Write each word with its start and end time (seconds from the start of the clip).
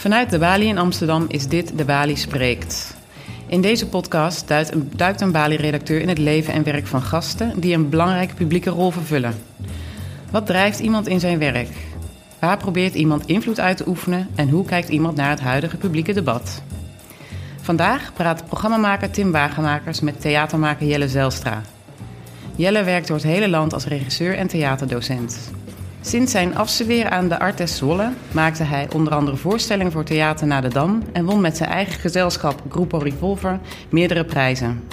Vanuit 0.00 0.30
de 0.30 0.38
Bali 0.38 0.66
in 0.66 0.78
Amsterdam 0.78 1.24
is 1.28 1.48
dit 1.48 1.78
De 1.78 1.84
Bali 1.84 2.16
Spreekt. 2.16 2.96
In 3.46 3.60
deze 3.60 3.88
podcast 3.88 4.48
duikt 4.48 4.72
een, 4.72 4.90
duikt 4.96 5.20
een 5.20 5.32
Bali-redacteur 5.32 6.00
in 6.00 6.08
het 6.08 6.18
leven 6.18 6.52
en 6.52 6.62
werk 6.62 6.86
van 6.86 7.02
gasten 7.02 7.60
die 7.60 7.74
een 7.74 7.88
belangrijke 7.88 8.34
publieke 8.34 8.70
rol 8.70 8.90
vervullen. 8.90 9.34
Wat 10.30 10.46
drijft 10.46 10.78
iemand 10.78 11.08
in 11.08 11.20
zijn 11.20 11.38
werk? 11.38 11.68
Waar 12.38 12.56
probeert 12.56 12.94
iemand 12.94 13.26
invloed 13.26 13.60
uit 13.60 13.76
te 13.76 13.88
oefenen 13.88 14.28
en 14.34 14.48
hoe 14.48 14.64
kijkt 14.64 14.88
iemand 14.88 15.16
naar 15.16 15.30
het 15.30 15.40
huidige 15.40 15.76
publieke 15.76 16.12
debat? 16.12 16.62
Vandaag 17.60 18.12
praat 18.12 18.46
programmamaker 18.46 19.10
Tim 19.10 19.30
Wagenmakers 19.30 20.00
met 20.00 20.20
theatermaker 20.20 20.86
Jelle 20.86 21.08
Zelstra. 21.08 21.62
Jelle 22.56 22.84
werkt 22.84 23.06
door 23.06 23.16
het 23.16 23.26
hele 23.26 23.48
land 23.48 23.72
als 23.72 23.84
regisseur 23.84 24.36
en 24.36 24.46
theaterdocent. 24.46 25.50
Sinds 26.02 26.32
zijn 26.32 26.56
afstuderen 26.56 27.10
aan 27.10 27.28
de 27.28 27.38
Artes 27.38 27.76
Zwolle 27.76 28.12
maakte 28.32 28.62
hij 28.62 28.88
onder 28.94 29.14
andere 29.14 29.36
voorstellingen 29.36 29.92
voor 29.92 30.04
Theater 30.04 30.46
na 30.46 30.60
de 30.60 30.68
Dam 30.68 31.02
en 31.12 31.24
won 31.24 31.40
met 31.40 31.56
zijn 31.56 31.70
eigen 31.70 32.00
gezelschap 32.00 32.62
Gruppo 32.68 32.98
Revolver 32.98 33.60
meerdere 33.88 34.24
prijzen. 34.24 34.84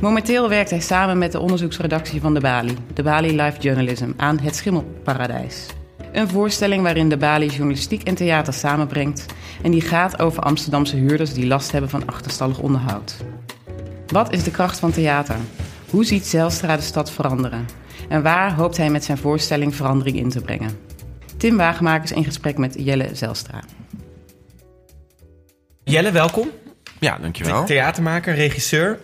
Momenteel 0.00 0.48
werkt 0.48 0.70
hij 0.70 0.80
samen 0.80 1.18
met 1.18 1.32
de 1.32 1.40
onderzoeksredactie 1.40 2.20
van 2.20 2.34
de 2.34 2.40
Bali, 2.40 2.76
de 2.94 3.02
Bali 3.02 3.42
Live 3.42 3.60
Journalism, 3.60 4.10
aan 4.16 4.38
Het 4.38 4.56
Schimmelparadijs. 4.56 5.66
Een 6.12 6.28
voorstelling 6.28 6.82
waarin 6.82 7.08
de 7.08 7.16
Bali 7.16 7.46
journalistiek 7.46 8.02
en 8.02 8.14
theater 8.14 8.52
samenbrengt 8.52 9.26
en 9.62 9.70
die 9.70 9.80
gaat 9.80 10.20
over 10.20 10.42
Amsterdamse 10.42 10.96
huurders 10.96 11.32
die 11.32 11.46
last 11.46 11.72
hebben 11.72 11.90
van 11.90 12.06
achterstallig 12.06 12.58
onderhoud. 12.58 13.16
Wat 14.06 14.32
is 14.32 14.42
de 14.42 14.50
kracht 14.50 14.78
van 14.78 14.90
theater? 14.90 15.36
Hoe 15.90 16.04
ziet 16.04 16.26
Zelstra 16.26 16.76
de 16.76 16.82
stad 16.82 17.10
veranderen? 17.10 17.66
En 18.08 18.22
waar 18.22 18.54
hoopt 18.54 18.76
hij 18.76 18.90
met 18.90 19.04
zijn 19.04 19.18
voorstelling 19.18 19.74
verandering 19.74 20.16
in 20.16 20.30
te 20.30 20.40
brengen? 20.40 20.78
Tim 21.36 21.56
Wagenmakers 21.56 22.12
in 22.12 22.24
gesprek 22.24 22.58
met 22.58 22.74
Jelle 22.78 23.08
Zelstra. 23.12 23.62
Jelle, 25.84 26.10
welkom. 26.10 26.50
Ja, 26.98 27.18
dankjewel. 27.18 27.64
Theatermaker, 27.64 28.34
regisseur, 28.34 29.00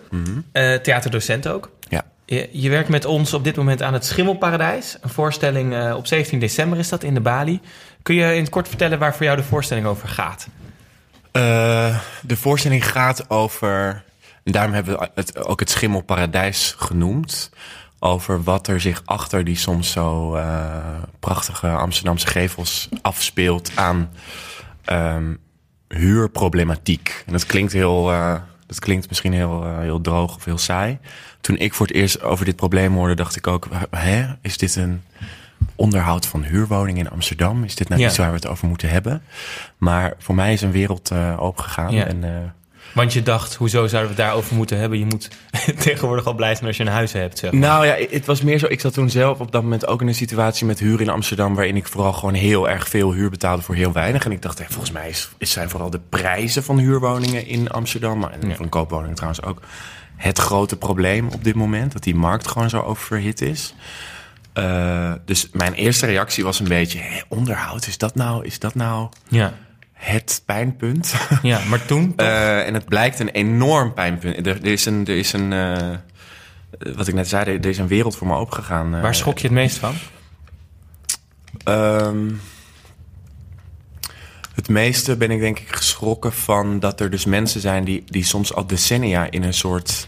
eh, 0.51 0.73
theaterdocent 0.73 1.47
ook. 1.47 1.71
Ja. 1.89 2.05
Je, 2.25 2.49
je 2.51 2.69
werkt 2.69 2.89
met 2.89 3.05
ons 3.05 3.33
op 3.33 3.43
dit 3.43 3.55
moment 3.55 3.81
aan 3.81 3.93
het 3.93 4.05
Schimmelparadijs. 4.05 4.97
Een 5.01 5.09
voorstelling 5.09 5.73
eh, 5.73 5.95
op 5.97 6.07
17 6.07 6.39
december 6.39 6.79
is 6.79 6.89
dat 6.89 7.03
in 7.03 7.13
de 7.13 7.21
Bali. 7.21 7.59
Kun 8.01 8.15
je 8.15 8.35
in 8.35 8.41
het 8.41 8.49
kort 8.49 8.67
vertellen 8.67 8.99
waar 8.99 9.15
voor 9.15 9.25
jou 9.25 9.37
de 9.37 9.43
voorstelling 9.43 9.85
over 9.85 10.07
gaat? 10.07 10.47
Eh, 11.31 11.99
de 12.21 12.37
voorstelling 12.37 12.87
gaat 12.91 13.29
over, 13.29 14.03
en 14.45 14.51
daarom 14.51 14.73
hebben 14.73 14.99
we 14.99 15.09
het, 15.15 15.45
ook 15.45 15.59
het 15.59 15.69
Schimmelparadijs 15.69 16.75
genoemd, 16.77 17.49
over 17.99 18.43
wat 18.43 18.67
er 18.67 18.81
zich 18.81 19.01
achter 19.05 19.43
die 19.43 19.55
soms 19.57 19.91
zo 19.91 20.35
eh, 20.35 20.75
prachtige 21.19 21.67
Amsterdamse 21.69 22.27
gevels 22.27 22.89
afspeelt 23.01 23.71
aan 23.75 24.09
ehm, 24.83 25.33
huurproblematiek. 25.87 27.23
En 27.25 27.31
dat 27.31 27.45
klinkt 27.45 27.73
heel, 27.73 28.11
eh, 28.11 28.35
dat 28.67 28.79
klinkt 28.79 29.07
misschien 29.09 29.33
heel, 29.33 29.63
eh, 29.65 29.79
heel 29.79 30.01
droog 30.01 30.35
of 30.35 30.45
heel 30.45 30.57
saai. 30.57 30.97
Toen 31.41 31.57
ik 31.57 31.73
voor 31.73 31.87
het 31.87 31.95
eerst 31.95 32.21
over 32.21 32.45
dit 32.45 32.55
probleem 32.55 32.93
hoorde, 32.93 33.15
dacht 33.15 33.35
ik 33.35 33.47
ook, 33.47 33.67
hè, 33.89 34.25
is 34.41 34.57
dit 34.57 34.75
een 34.75 35.01
onderhoud 35.75 36.25
van 36.25 36.43
huurwoningen 36.43 37.05
in 37.05 37.11
Amsterdam? 37.11 37.63
Is 37.63 37.75
dit 37.75 37.89
nou 37.89 38.01
Ja. 38.01 38.07
iets 38.07 38.17
waar 38.17 38.29
we 38.29 38.35
het 38.35 38.47
over 38.47 38.67
moeten 38.67 38.89
hebben? 38.89 39.21
Maar 39.77 40.13
voor 40.19 40.35
mij 40.35 40.53
is 40.53 40.61
een 40.61 40.71
wereld 40.71 41.11
eh 41.11 41.41
opengegaan. 41.41 41.91
Ja. 41.93 42.05
En, 42.05 42.53
Want 42.93 43.13
je 43.13 43.23
dacht, 43.23 43.55
hoezo 43.55 43.87
zouden 43.87 44.01
we 44.15 44.21
het 44.21 44.25
daarover 44.27 44.55
moeten 44.55 44.77
hebben? 44.77 44.99
Je 44.99 45.05
moet 45.05 45.29
tegenwoordig 45.79 46.25
al 46.25 46.33
blij 46.33 46.53
zijn 46.55 46.67
als 46.67 46.77
je 46.77 46.83
een 46.83 46.89
huis 46.91 47.11
hebt. 47.13 47.37
Zeg. 47.37 47.51
maar. 47.51 47.59
Nou 47.61 47.85
ja, 47.85 47.95
het 48.09 48.25
was 48.25 48.41
meer 48.41 48.59
zo. 48.59 48.65
Ik 48.69 48.79
zat 48.79 48.93
toen 48.93 49.09
zelf 49.09 49.39
op 49.39 49.51
dat 49.51 49.61
moment 49.61 49.87
ook 49.87 50.01
in 50.01 50.07
een 50.07 50.15
situatie 50.15 50.65
met 50.65 50.79
huur 50.79 51.01
in 51.01 51.09
Amsterdam. 51.09 51.55
waarin 51.55 51.75
ik 51.75 51.87
vooral 51.87 52.13
gewoon 52.13 52.33
heel 52.33 52.69
erg 52.69 52.87
veel 52.89 53.13
huur 53.13 53.29
betaalde 53.29 53.61
voor 53.61 53.75
heel 53.75 53.91
weinig. 53.91 54.25
En 54.25 54.31
ik 54.31 54.41
dacht, 54.41 54.59
hé, 54.59 54.65
volgens 54.69 54.91
mij 54.91 55.13
zijn 55.39 55.69
vooral 55.69 55.89
de 55.89 55.99
prijzen 56.09 56.63
van 56.63 56.77
huurwoningen 56.79 57.47
in 57.47 57.69
Amsterdam. 57.69 58.23
en 58.23 58.49
Ja. 58.49 58.55
van 58.55 58.69
koopwoningen 58.69 59.15
trouwens 59.15 59.43
ook. 59.43 59.61
het 60.15 60.37
grote 60.37 60.75
probleem 60.77 61.27
op 61.29 61.43
dit 61.43 61.55
moment. 61.55 61.91
Dat 61.93 62.03
die 62.03 62.15
markt 62.15 62.47
gewoon 62.47 62.69
zo 62.69 62.81
oververhit 62.81 63.41
is. 63.41 63.73
Eh, 64.53 65.13
dus 65.25 65.49
mijn 65.51 65.73
eerste 65.73 66.05
reactie 66.05 66.43
was 66.43 66.59
een 66.59 66.67
beetje: 66.67 66.99
hé, 66.99 67.21
onderhoud, 67.27 67.87
is 67.87 67.97
dat 67.97 68.15
nou, 68.15 68.45
is 68.45 68.59
dat 68.59 68.75
nou 68.75 69.09
Ja. 69.27 69.53
Het 70.05 70.41
pijnpunt? 70.45 71.15
ja, 71.41 71.59
maar 71.69 71.85
toen? 71.85 72.13
Eh, 72.15 72.67
en 72.67 72.73
het 72.73 72.85
blijkt 72.85 73.19
een 73.19 73.29
enorm 73.29 73.93
pijnpunt. 73.93 74.47
Er, 74.47 74.47
er 74.47 74.65
is 74.65 74.85
een, 74.85 75.05
er 75.07 75.17
is 75.17 75.33
een 75.33 75.53
eh, 75.53 75.95
wat 76.95 77.07
ik 77.07 77.13
net 77.13 77.27
zei, 77.27 77.45
er, 77.45 77.59
er 77.59 77.69
is 77.69 77.77
een 77.77 77.87
wereld 77.87 78.15
voor 78.15 78.27
me 78.27 78.35
opengegaan. 78.35 78.95
eh. 78.95 79.01
waar 79.01 79.15
schrok 79.15 79.37
je 79.37 79.47
het 79.47 79.55
meest 79.55 79.77
van? 79.77 79.95
Ehm, 81.63 82.31
het 84.55 84.69
meeste 84.69 85.17
ben 85.17 85.31
ik 85.31 85.39
denk 85.39 85.59
ik 85.59 85.75
geschrokken 85.75 86.33
van 86.33 86.79
dat 86.79 86.99
er 86.99 87.09
dus 87.09 87.25
mensen 87.25 87.61
zijn 87.61 87.83
die, 87.83 88.03
die 88.05 88.23
soms 88.23 88.53
al 88.53 88.67
decennia 88.67 89.27
in 89.31 89.43
een 89.43 89.53
soort. 89.53 90.07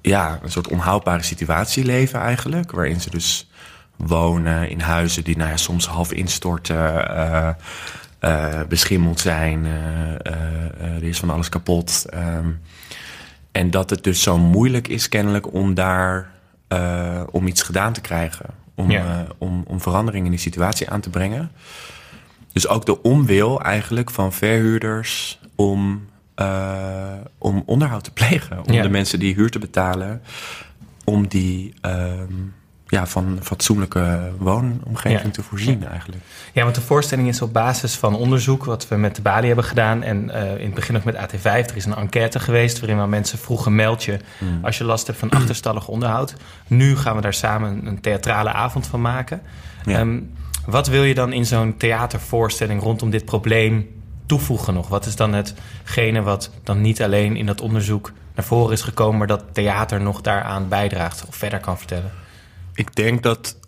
ja, 0.00 0.38
een 0.42 0.50
soort 0.50 0.68
onhoudbare 0.68 1.22
situatie 1.22 1.84
leven 1.84 2.20
eigenlijk. 2.20 2.70
Waarin 2.70 3.00
ze 3.00 3.10
dus 3.10 3.48
wonen 3.96 4.68
in 4.70 4.80
huizen 4.80 5.24
die 5.24 5.36
nou 5.36 5.50
ja, 5.50 5.56
soms 5.56 5.86
half 5.86 6.12
instorten, 6.12 7.08
eh, 7.16 7.48
eh, 8.18 8.66
beschimmeld 8.68 9.20
zijn. 9.20 9.64
eh, 9.66 10.94
er 10.96 11.02
is 11.02 11.18
van 11.18 11.30
alles 11.30 11.48
kapot. 11.48 12.04
ehm. 12.10 12.48
en 13.52 13.70
dat 13.70 13.90
het 13.90 14.04
dus 14.04 14.22
zo 14.22 14.38
moeilijk 14.38 14.88
is 14.88 15.08
kennelijk 15.08 15.52
om 15.52 15.74
daar 15.74 16.30
om 17.30 17.46
iets 17.46 17.62
gedaan 17.62 17.92
te 17.92 18.00
krijgen. 18.00 18.46
Om, 18.74 18.90
Ja. 18.90 19.26
om, 19.38 19.64
om 19.66 19.80
verandering 19.80 20.24
in 20.24 20.30
die 20.30 20.40
situatie 20.40 20.90
aan 20.90 21.00
te 21.00 21.10
brengen. 21.10 21.50
Dus 22.52 22.68
ook 22.68 22.86
de 22.86 23.02
onwil 23.02 23.62
eigenlijk 23.62 24.10
van 24.10 24.32
verhuurders 24.32 25.40
om, 25.54 26.06
om 27.38 27.62
onderhoud 27.66 28.04
te 28.04 28.12
plegen. 28.12 28.66
Om 28.66 28.72
Ja. 28.72 28.82
de 28.82 28.88
mensen 28.88 29.18
die 29.18 29.34
huur 29.34 29.50
te 29.50 29.58
betalen, 29.58 30.22
om 31.04 31.26
die 31.26 31.74
ehm, 31.80 32.32
ja, 32.88 33.06
van 33.06 33.38
fatsoenlijke 33.42 34.30
woonomgeving 34.38 35.22
Ja. 35.22 35.30
te 35.30 35.42
voorzien 35.42 35.86
eigenlijk. 35.86 36.22
Ja, 36.52 36.62
want 36.62 36.74
de 36.74 36.80
voorstelling 36.80 37.28
is 37.28 37.42
op 37.42 37.52
basis 37.52 37.94
van 37.94 38.14
onderzoek 38.14 38.64
wat 38.64 38.88
we 38.88 38.96
met 38.96 39.16
de 39.16 39.22
Bali 39.22 39.46
hebben 39.46 39.64
gedaan. 39.64 40.02
En 40.02 40.30
eh, 40.30 40.58
in 40.58 40.64
het 40.66 40.74
begin 40.74 40.96
ook 40.96 41.04
met 41.04 41.14
AT5. 41.16 41.42
Er 41.44 41.76
is 41.76 41.84
een 41.84 41.94
enquête 41.96 42.40
geweest 42.40 42.80
waarin 42.80 43.00
we 43.00 43.06
mensen 43.06 43.38
vroegen 43.38 43.74
meld 43.74 44.04
je 44.04 44.18
als 44.62 44.78
je 44.78 44.84
last 44.84 45.06
hebt 45.06 45.18
van 45.18 45.30
achterstallig 45.30 45.88
onderhoud. 45.88 46.34
Nu 46.66 46.96
gaan 46.96 47.16
we 47.16 47.20
daar 47.22 47.34
samen 47.34 47.86
een 47.86 48.00
theatrale 48.00 48.52
avond 48.52 48.86
van 48.86 49.00
maken. 49.00 49.40
Ja. 49.84 49.98
Ehm, 49.98 50.18
wat 50.66 50.86
wil 50.86 51.02
je 51.02 51.14
dan 51.14 51.32
in 51.32 51.46
zo'n 51.46 51.76
theatervoorstelling 51.76 52.82
rondom 52.82 53.10
dit 53.10 53.24
probleem 53.24 53.88
toevoegen 54.26 54.74
nog? 54.74 54.88
Wat 54.88 55.06
is 55.06 55.16
dan 55.16 55.32
hetgene 55.32 56.22
wat 56.22 56.50
dan 56.64 56.80
niet 56.80 57.02
alleen 57.02 57.36
in 57.36 57.46
dat 57.46 57.60
onderzoek 57.60 58.12
naar 58.34 58.44
voren 58.44 58.72
is 58.72 58.82
gekomen, 58.82 59.18
maar 59.18 59.26
dat 59.26 59.44
theater 59.52 60.00
nog 60.00 60.20
daaraan 60.20 60.68
bijdraagt 60.68 61.24
of 61.28 61.36
verder 61.36 61.60
kan 61.60 61.78
vertellen? 61.78 62.10
Ik 62.76 62.94
denk 62.94 63.22
dat 63.22 63.58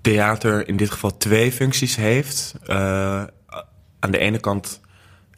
theater 0.00 0.68
in 0.68 0.76
dit 0.76 0.90
geval 0.90 1.16
twee 1.16 1.52
functies 1.52 1.96
heeft. 1.96 2.54
Eh, 2.66 3.24
aan 3.98 4.10
de 4.10 4.18
ene 4.18 4.38
kant 4.38 4.80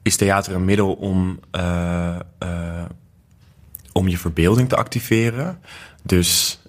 is 0.03 0.16
theater 0.16 0.54
een 0.54 0.65
middel 0.65 0.94
om, 0.94 1.41
eh, 1.50 2.16
eh, 2.38 2.84
om 3.93 4.09
je 4.09 4.19
verbeelding 4.19 4.69
te 4.69 4.77
activeren. 4.77 5.60
Dus, 6.03 6.60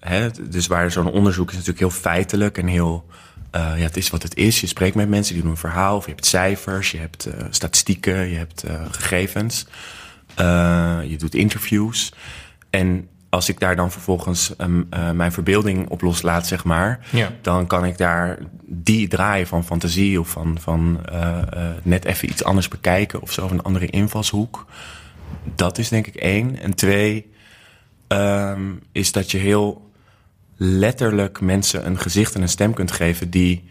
hè, 0.00 0.30
dus 0.48 0.66
waar 0.66 0.90
zo'n 0.90 1.12
onderzoek 1.12 1.48
is 1.48 1.52
natuurlijk 1.52 1.78
heel 1.78 2.00
feitelijk 2.00 2.58
en 2.58 2.66
heel... 2.66 3.06
ja, 3.52 3.76
het 3.76 3.96
is 3.96 4.10
wat 4.10 4.22
het 4.22 4.36
is. 4.36 4.60
Je 4.60 4.66
spreekt 4.66 4.94
met 4.94 5.08
mensen 5.08 5.34
die 5.34 5.42
doen 5.42 5.52
een 5.52 5.58
verhaal. 5.58 5.96
Of 5.96 6.04
je 6.04 6.10
hebt 6.10 6.26
cijfers, 6.26 6.90
je 6.90 6.98
hebt 6.98 7.28
statistieken, 7.50 8.28
je 8.28 8.36
hebt 8.36 8.64
gegevens. 8.90 9.66
Je 11.08 11.16
doet 11.18 11.34
interviews. 11.34 12.12
En 12.70 13.08
als 13.32 13.48
ik 13.48 13.60
daar 13.60 13.76
dan 13.76 13.90
vervolgens 13.90 14.56
ehm, 14.56 14.82
eh, 14.90 15.10
mijn 15.10 15.32
verbeelding 15.32 15.88
op 15.88 16.02
loslaat, 16.02 16.46
zeg 16.46 16.64
maar, 16.64 17.06
Ja. 17.10 17.32
dan 17.40 17.66
kan 17.66 17.84
ik 17.84 17.98
daar 17.98 18.38
die 18.66 19.08
draaien 19.08 19.46
van 19.46 19.64
fantasie 19.64 20.20
of 20.20 20.28
van, 20.28 20.58
van 20.60 21.00
eh, 21.04 21.38
eh, 21.38 21.74
net 21.82 22.04
even 22.04 22.28
iets 22.30 22.44
anders 22.44 22.68
bekijken 22.68 23.22
of 23.22 23.32
zo, 23.32 23.48
een 23.50 23.62
andere 23.62 23.86
invalshoek. 23.86 24.66
Dat 25.54 25.78
is 25.78 25.88
denk 25.88 26.06
ik 26.06 26.14
één. 26.14 26.58
En 26.60 26.74
twee 26.74 27.32
ehm, 28.08 28.60
is 28.92 29.12
dat 29.12 29.30
je 29.30 29.38
heel 29.38 29.90
letterlijk 30.56 31.40
mensen 31.40 31.86
een 31.86 31.98
gezicht 31.98 32.34
en 32.34 32.42
een 32.42 32.48
stem 32.48 32.74
kunt 32.74 32.92
geven 32.92 33.30
die 33.30 33.64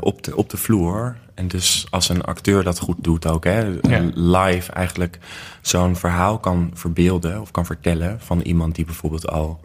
op, 0.00 0.22
de, 0.22 0.36
op 0.36 0.50
de 0.50 0.56
vloer. 0.56 1.16
En 1.36 1.48
dus 1.48 1.86
als 1.90 2.08
een 2.08 2.22
acteur 2.22 2.62
dat 2.64 2.78
goed 2.78 2.96
doet 3.04 3.26
ook, 3.26 3.44
hè, 3.44 3.60
Ja. 3.82 4.10
live 4.14 4.72
eigenlijk 4.72 5.18
zo'n 5.60 5.96
verhaal 5.96 6.38
kan 6.38 6.70
verbeelden 6.74 7.40
of 7.40 7.50
kan 7.50 7.66
vertellen 7.66 8.20
van 8.20 8.40
iemand 8.40 8.74
die 8.74 8.84
bijvoorbeeld 8.84 9.28
al 9.28 9.60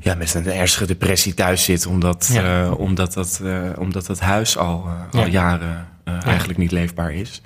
ja, 0.00 0.14
met 0.14 0.34
een 0.34 0.46
ernstige 0.46 0.86
depressie 0.86 1.34
thuis 1.34 1.64
zit, 1.64 1.86
omdat, 1.86 2.30
Ja. 2.32 2.64
eh, 2.64 2.78
omdat, 2.78 3.12
dat, 3.12 3.40
eh, 3.44 3.70
omdat 3.78 4.06
dat 4.06 4.20
huis 4.20 4.56
al, 4.56 4.84
eh, 4.86 5.20
al 5.20 5.20
Ja. 5.20 5.26
jaren 5.26 5.88
eigenlijk 6.04 6.58
niet 6.58 6.70
leefbaar 6.72 7.12
is. 7.14 7.42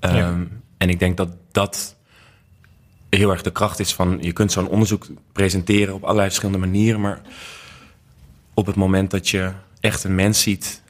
Ehm. 0.00 0.42
En 0.78 0.88
ik 0.88 0.98
denk 0.98 1.16
dat 1.16 1.28
dat 1.52 1.96
heel 3.10 3.30
erg 3.30 3.42
de 3.42 3.52
kracht 3.52 3.78
is 3.78 3.94
van... 3.94 4.18
je 4.20 4.32
kunt 4.32 4.52
zo'n 4.52 4.68
onderzoek 4.68 5.06
presenteren 5.32 5.94
op 5.94 6.02
allerlei 6.02 6.26
verschillende 6.26 6.66
manieren... 6.66 7.00
maar 7.00 7.20
op 8.54 8.66
het 8.66 8.76
moment 8.76 9.10
dat 9.10 9.28
je 9.28 9.52
echt 9.80 10.04
een 10.04 10.14
mens 10.14 10.40
ziet 10.40 10.82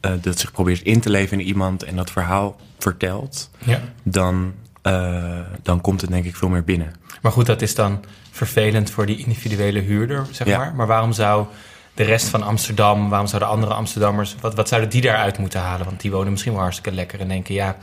eh, 0.00 0.12
dat 0.20 0.38
zich 0.38 0.52
probeert 0.52 0.82
in 0.82 1.00
te 1.00 1.10
leven 1.10 1.40
in 1.40 1.46
iemand 1.46 1.82
en 1.82 1.96
dat 1.96 2.10
verhaal 2.10 2.56
vertelt, 2.78 3.50
Ja. 3.58 3.80
dan, 4.02 4.54
eh, 4.82 5.40
dan 5.62 5.80
komt 5.80 6.00
het 6.00 6.10
denk 6.10 6.24
ik 6.24 6.36
veel 6.36 6.48
meer 6.48 6.64
binnen. 6.64 6.94
Maar 7.22 7.32
goed, 7.32 7.46
dat 7.46 7.62
is 7.62 7.74
dan 7.74 8.04
vervelend 8.30 8.90
voor 8.90 9.06
die 9.06 9.16
individuele 9.16 9.80
huurder, 9.80 10.26
zeg 10.30 10.46
Ja. 10.46 10.58
maar. 10.58 10.74
Maar 10.74 10.86
waarom 10.86 11.12
zou 11.12 11.46
de 11.94 12.04
rest 12.04 12.28
van 12.28 12.42
Amsterdam, 12.42 13.08
waarom 13.08 13.26
zouden 13.26 13.48
andere 13.50 13.74
Amsterdammers, 13.74 14.36
wat, 14.40 14.54
wat 14.54 14.68
zouden 14.68 14.90
die 14.90 15.00
daaruit 15.00 15.38
moeten 15.38 15.60
halen? 15.60 15.86
Want 15.86 16.00
die 16.00 16.10
wonen 16.10 16.30
misschien 16.30 16.52
wel 16.52 16.60
hartstikke 16.62 16.92
lekker 16.96 17.20
en 17.20 17.28
denken, 17.28 17.54
ja, 17.54 17.76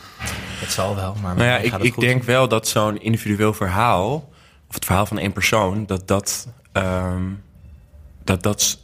het 0.59 0.71
zal 0.71 0.95
wel, 0.95 1.15
maar 1.21 1.35
Nou 1.35 1.47
ja, 1.47 1.57
ik, 1.57 2.00
denk 2.00 2.23
wel 2.23 2.47
dat 2.47 2.67
zo'n 2.67 3.01
individueel 3.01 3.53
verhaal, 3.53 4.13
of 4.69 4.75
het 4.75 4.85
verhaal 4.85 5.06
van 5.06 5.17
één 5.17 5.33
persoon, 5.33 5.85
dat 5.85 6.07
dat, 6.07 6.47
ehm, 6.71 7.23
dat, 8.23 8.44
dat 8.44 8.77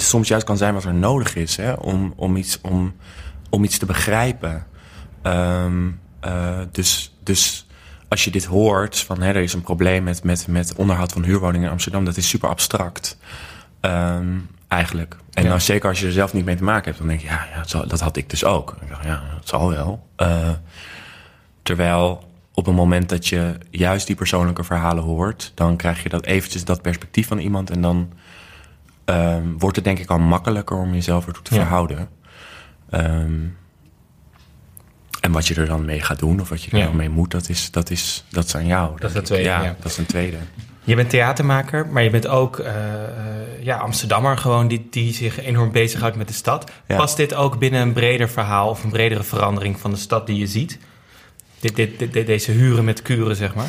soms 0.00 0.28
juist 0.28 0.46
kan 0.46 0.56
zijn 0.56 0.74
wat 0.74 0.84
er 0.84 0.94
nodig 0.94 1.34
is 1.36 1.56
hè, 1.56 1.72
om, 1.72 2.12
om, 2.16 2.36
iets, 2.36 2.60
om, 2.60 2.94
om 3.50 3.64
iets 3.64 3.78
te 3.78 3.86
begrijpen. 3.86 4.66
Ehm, 5.22 5.90
eh, 6.20 6.58
dus, 6.72 7.16
dus 7.22 7.66
als 8.08 8.24
je 8.24 8.30
dit 8.30 8.44
hoort, 8.44 8.98
van 8.98 9.22
hè, 9.22 9.28
er 9.28 9.42
is 9.42 9.52
een 9.52 9.62
probleem 9.62 10.02
met, 10.02 10.24
met, 10.24 10.46
met 10.46 10.74
onderhoud 10.74 11.12
van 11.12 11.24
huurwoningen 11.24 11.66
in 11.66 11.72
Amsterdam, 11.72 12.04
dat 12.04 12.16
is 12.16 12.28
super 12.28 12.48
abstract. 12.48 13.18
Ehm, 13.80 14.28
eigenlijk. 14.68 15.16
En 15.32 15.42
Ja. 15.42 15.48
nou, 15.48 15.60
zeker 15.60 15.88
als 15.88 16.00
je 16.00 16.06
er 16.06 16.12
zelf 16.12 16.32
niet 16.32 16.44
mee 16.44 16.56
te 16.56 16.64
maken 16.64 16.84
hebt, 16.84 16.98
dan 16.98 17.08
denk 17.08 17.20
je, 17.20 17.26
ja, 17.26 17.46
ja 17.54 17.84
dat, 17.86 18.00
had 18.00 18.16
ik 18.16 18.30
dus 18.30 18.44
ook. 18.44 18.76
Ik 18.80 18.88
dacht, 18.88 19.04
ja, 19.04 19.22
dat 19.34 19.48
zal 19.48 19.68
wel. 19.68 20.06
Eh, 20.16 20.50
terwijl 21.62 22.24
op 22.54 22.66
het 22.66 22.74
moment 22.74 23.08
dat 23.08 23.26
je 23.26 23.58
juist 23.70 24.06
die 24.06 24.16
persoonlijke 24.16 24.64
verhalen 24.64 25.04
hoort, 25.04 25.52
dan 25.54 25.76
krijg 25.76 26.02
je 26.02 26.08
dat 26.08 26.24
eventjes 26.24 26.64
dat 26.64 26.82
perspectief 26.82 27.26
van 27.26 27.38
iemand 27.38 27.70
en 27.70 27.80
dan 27.80 28.12
ehm, 29.06 29.42
wordt 29.58 29.76
het 29.76 29.84
denk 29.84 29.98
ik 29.98 30.10
al 30.10 30.18
makkelijker 30.18 30.76
om 30.76 30.92
jezelf 30.94 31.26
ertoe 31.26 31.42
te 31.42 31.54
Ja. 31.54 31.60
verhouden. 31.60 32.08
Ehm, 32.90 33.32
en 35.20 35.32
wat 35.32 35.46
je 35.48 35.54
er 35.54 35.66
dan 35.66 35.84
mee 35.84 36.00
gaat 36.00 36.18
doen 36.18 36.40
of 36.40 36.48
wat 36.48 36.62
je 36.62 36.70
er 36.70 36.78
Ja. 36.78 36.84
dan 36.84 36.96
mee 36.96 37.08
moet, 37.08 37.30
dat 37.30 37.48
is, 37.48 37.70
dat 37.70 37.90
is, 37.90 38.24
dat 38.30 38.44
is 38.44 38.54
aan 38.56 38.66
jou. 38.66 38.92
is 38.94 39.00
denk 39.00 39.12
het 39.12 39.20
ik. 39.22 39.24
tweede, 39.24 39.44
Ja, 39.48 39.62
ja. 39.62 39.76
dat 39.80 39.90
is 39.90 39.98
een 39.98 40.06
tweede. 40.06 40.36
Je 40.84 40.94
bent 40.94 41.10
theatermaker, 41.10 41.86
maar 41.86 42.02
je 42.02 42.10
bent 42.10 42.26
ook 42.26 42.58
eh, 42.58 42.74
eh, 42.74 43.10
ja, 43.60 43.76
Amsterdammer 43.76 44.38
gewoon 44.38 44.68
die, 44.68 44.86
die 44.90 45.12
zich 45.14 45.40
enorm 45.40 45.72
bezighoudt 45.72 46.16
met 46.16 46.28
de 46.28 46.34
stad. 46.34 46.70
Past 46.86 47.16
dit 47.16 47.34
ook 47.34 47.58
binnen 47.58 47.80
een 47.80 47.92
breder 47.92 48.28
verhaal 48.28 48.68
of 48.68 48.84
een 48.84 48.90
bredere 48.90 49.22
verandering 49.22 49.80
van 49.80 49.90
de 49.90 49.96
stad 49.96 50.26
die 50.26 50.38
je 50.38 50.46
ziet? 50.46 50.78
Deze 52.26 52.50
huren 52.52 52.84
met 52.84 53.02
kuren, 53.02 53.36
zeg 53.36 53.54
maar. 53.54 53.68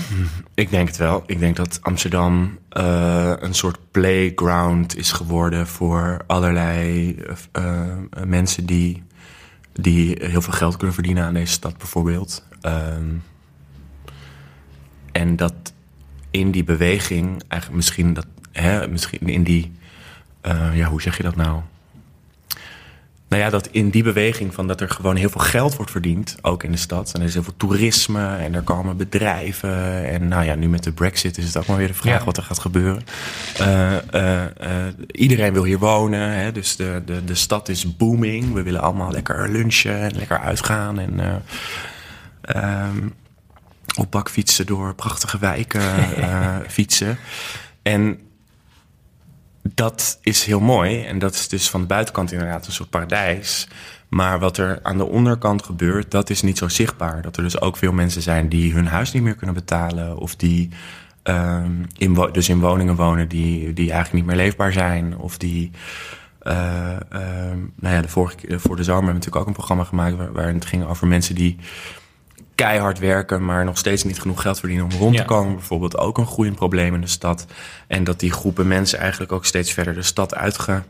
Ik 0.54 0.70
denk 0.70 0.88
het 0.88 0.98
wel. 0.98 1.24
Ik 1.26 1.40
denk 1.40 1.56
dat 1.56 1.80
Amsterdam 1.82 2.60
eh, 2.70 3.34
een 3.40 3.54
soort 3.54 3.78
playground 3.92 4.98
is 4.98 5.12
geworden 5.12 5.68
voor 5.68 6.22
allerlei 6.28 7.16
eh, 7.16 7.36
eh, 7.52 7.98
mensen 8.26 8.66
die, 8.66 9.04
die 9.74 10.18
heel 10.20 10.42
veel 10.42 10.54
geld 10.54 10.76
kunnen 10.78 10.96
verdienen 10.96 11.24
aan 11.24 11.34
deze 11.34 11.52
stad, 11.52 11.78
bijvoorbeeld. 11.78 12.46
Ehm, 12.62 13.14
en 15.12 15.36
dat 15.36 15.74
in 16.32 16.52
die 16.52 16.64
beweging, 16.64 17.44
eigenlijk 17.48 17.82
misschien 17.82 18.14
dat, 18.14 18.28
hè, 18.52 18.88
misschien 18.88 19.28
in 19.28 19.44
die, 19.44 19.72
ja, 20.74 20.88
hoe 20.90 21.02
zeg 21.02 21.18
je 21.18 21.24
dat 21.24 21.36
nou? 21.36 21.62
Nou 23.30 23.42
ja, 23.42 23.50
dat 23.50 23.68
in 23.72 23.90
die 23.90 24.04
beweging 24.04 24.54
van 24.54 24.68
dat 24.68 24.82
er 24.82 24.90
gewoon 24.90 25.16
heel 25.16 25.30
veel 25.30 25.42
geld 25.42 25.76
wordt 25.76 25.92
verdiend, 25.92 26.36
ook 26.42 26.64
in 26.64 26.72
de 26.72 26.78
stad. 26.78 27.14
En 27.14 27.20
er 27.22 27.28
is 27.28 27.34
heel 27.34 27.44
veel 27.44 27.58
toerisme 27.58 28.36
en 28.36 28.56
er 28.56 28.62
komen 28.62 28.98
bedrijven. 28.98 30.06
En 30.10 30.28
nou 30.28 30.46
ja, 30.46 30.56
nu 30.56 30.70
met 30.70 30.84
de 30.84 30.92
brexit 30.92 31.38
is 31.38 31.46
het 31.46 31.58
ook 31.58 31.68
maar 31.68 31.78
weer 31.78 31.88
de 31.88 31.94
vraag 31.94 32.20
Ja. 32.20 32.26
wat 32.26 32.38
er 32.38 32.44
gaat 32.44 32.60
gebeuren. 32.60 33.04
Eh, 33.58 34.14
eh, 34.14 34.44
eh, 34.44 34.94
iedereen 35.12 35.54
wil 35.54 35.64
hier 35.64 35.80
wonen, 35.80 36.30
hè, 36.30 36.52
dus 36.52 36.76
de, 36.76 37.02
de, 37.06 37.24
de 37.24 37.36
stad 37.36 37.70
is 37.70 37.98
booming. 37.98 38.54
We 38.54 38.64
willen 38.64 38.82
allemaal 38.82 39.12
lekker 39.12 39.50
lunchen 39.50 40.00
en 40.00 40.16
lekker 40.16 40.40
uitgaan. 40.40 41.00
En 41.00 41.44
ehm, 42.42 43.08
op 43.98 44.12
bakfietsen 44.12 44.66
door 44.66 44.96
prachtige 44.96 45.38
wijken 45.40 45.82
fietsen. 46.68 47.18
En 47.82 48.20
dat 49.74 50.20
is 50.22 50.44
heel 50.44 50.60
mooi. 50.60 51.04
En 51.04 51.20
dat 51.20 51.34
is 51.34 51.48
dus 51.48 51.70
van 51.70 51.82
de 51.82 51.88
buitenkant 51.88 52.32
inderdaad 52.32 52.66
een 52.66 52.72
soort 52.72 52.90
paradijs. 52.90 53.68
Maar 54.08 54.40
wat 54.40 54.58
er 54.58 54.80
aan 54.84 54.98
de 54.98 55.06
onderkant 55.06 55.64
gebeurt, 55.64 56.12
dat 56.12 56.30
is 56.30 56.42
niet 56.42 56.58
zo 56.58 56.68
zichtbaar. 56.68 57.22
Dat 57.22 57.38
er 57.38 57.44
dus 57.44 57.62
ook 57.62 57.78
veel 57.78 57.92
mensen 57.92 58.22
zijn 58.22 58.50
die 58.50 58.74
hun 58.74 58.88
huis 58.88 59.12
niet 59.12 59.24
meer 59.24 59.36
kunnen 59.36 59.56
betalen. 59.56 60.18
Of 60.18 60.36
die 60.36 60.70
ehm, 61.24 61.72
in, 61.98 62.30
dus 62.32 62.50
in 62.50 62.60
woningen 62.60 62.96
wonen 62.96 63.28
die, 63.28 63.74
die 63.74 63.92
eigenlijk 63.92 64.14
niet 64.14 64.36
meer 64.36 64.46
leefbaar 64.46 64.72
zijn. 64.72 65.18
Of 65.18 65.38
die... 65.38 65.72
ehm, 66.40 67.58
nou 67.76 67.96
ja, 67.96 68.02
de 68.02 68.08
vorige 68.08 68.60
voor 68.60 68.76
de 68.76 68.84
zomer 68.84 69.04
hebben 69.04 69.08
we 69.08 69.14
natuurlijk 69.14 69.36
ook 69.36 69.48
een 69.48 69.54
programma 69.54 69.84
gemaakt... 69.84 70.16
waar, 70.16 70.32
waarin 70.32 70.56
het 70.56 70.66
ging 70.66 70.86
over 70.86 71.08
mensen 71.08 71.36
die 71.36 71.58
keihard 72.58 73.00
werken... 73.00 73.46
maar 73.46 73.66
nog 73.66 73.78
steeds 73.78 74.04
niet 74.04 74.20
genoeg 74.22 74.42
geld 74.42 74.60
verdienen 74.60 74.86
om 74.86 74.92
rond 74.92 75.18
te 75.18 75.26
komen. 75.26 75.56
Bijvoorbeeld 75.56 75.98
ook 75.98 76.18
een 76.18 76.28
groeiend 76.28 76.56
probleem 76.56 76.94
in 76.94 77.02
de 77.02 77.08
stad. 77.08 77.46
En 77.88 78.04
dat 78.04 78.20
die 78.20 78.32
groepen 78.32 78.68
mensen 78.68 79.00
eigenlijk 79.00 79.32
ook 79.32 79.46
steeds 79.46 79.72
verder 79.74 79.94
de 79.94 80.02
stad 80.02 80.36
uitgeduwd 80.36 80.84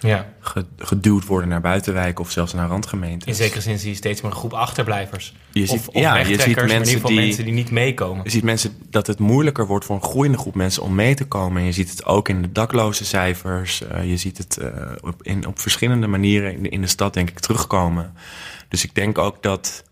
Ja. 0.00 1.26
worden... 1.26 1.48
naar 1.48 1.60
buitenwijken 1.60 2.24
of 2.24 2.30
zelfs 2.30 2.52
naar 2.52 2.68
randgemeenten. 2.68 3.28
In 3.28 3.34
zekere 3.34 3.60
zin 3.60 3.78
zie 3.78 3.90
je 3.90 3.96
steeds 3.96 4.20
meer 4.20 4.30
een 4.30 4.36
groep 4.36 4.52
achterblijvers. 4.52 5.34
Je 5.52 5.66
ziet- 5.66 5.78
of 5.78 5.88
of 5.88 5.94
ja, 5.94 6.16
je 6.16 6.24
ziet 6.24 6.36
maar 6.36 6.44
in 6.44 6.48
ieder 6.48 6.66
mensen 6.68 6.94
geval 6.94 7.10
die- 7.10 7.18
mensen 7.20 7.44
die 7.44 7.52
niet 7.54 7.70
meekomen. 7.70 8.24
Je 8.24 8.30
ziet 8.30 8.44
mensen 8.44 8.76
dat 8.90 9.06
het 9.06 9.18
moeilijker 9.18 9.66
wordt 9.66 9.84
voor 9.84 9.96
een 9.96 10.02
groeiende 10.02 10.38
groep 10.38 10.54
mensen 10.54 10.82
om 10.82 10.94
mee 10.94 11.14
te 11.14 11.24
komen. 11.26 11.60
En 11.60 11.66
je 11.66 11.72
ziet 11.72 11.90
het 11.90 12.04
ook 12.04 12.28
in 12.28 12.42
de 12.42 12.52
dakloze 12.52 13.04
cijfers. 13.04 13.82
Eh, 13.86 14.04
je 14.10 14.16
ziet 14.16 14.38
het 14.38 14.56
eh, 14.56 14.68
op, 15.00 15.22
in, 15.22 15.46
op 15.46 15.58
verschillende 15.60 16.06
manieren 16.06 16.52
in 16.52 16.62
de, 16.62 16.68
in 16.68 16.80
de 16.80 16.86
stad, 16.86 17.14
denk 17.14 17.30
ik, 17.30 17.38
terugkomen. 17.38 18.12
Dus 18.68 18.84
ik 18.84 18.94
denk 18.94 19.18
ook 19.18 19.42
dat 19.42 19.84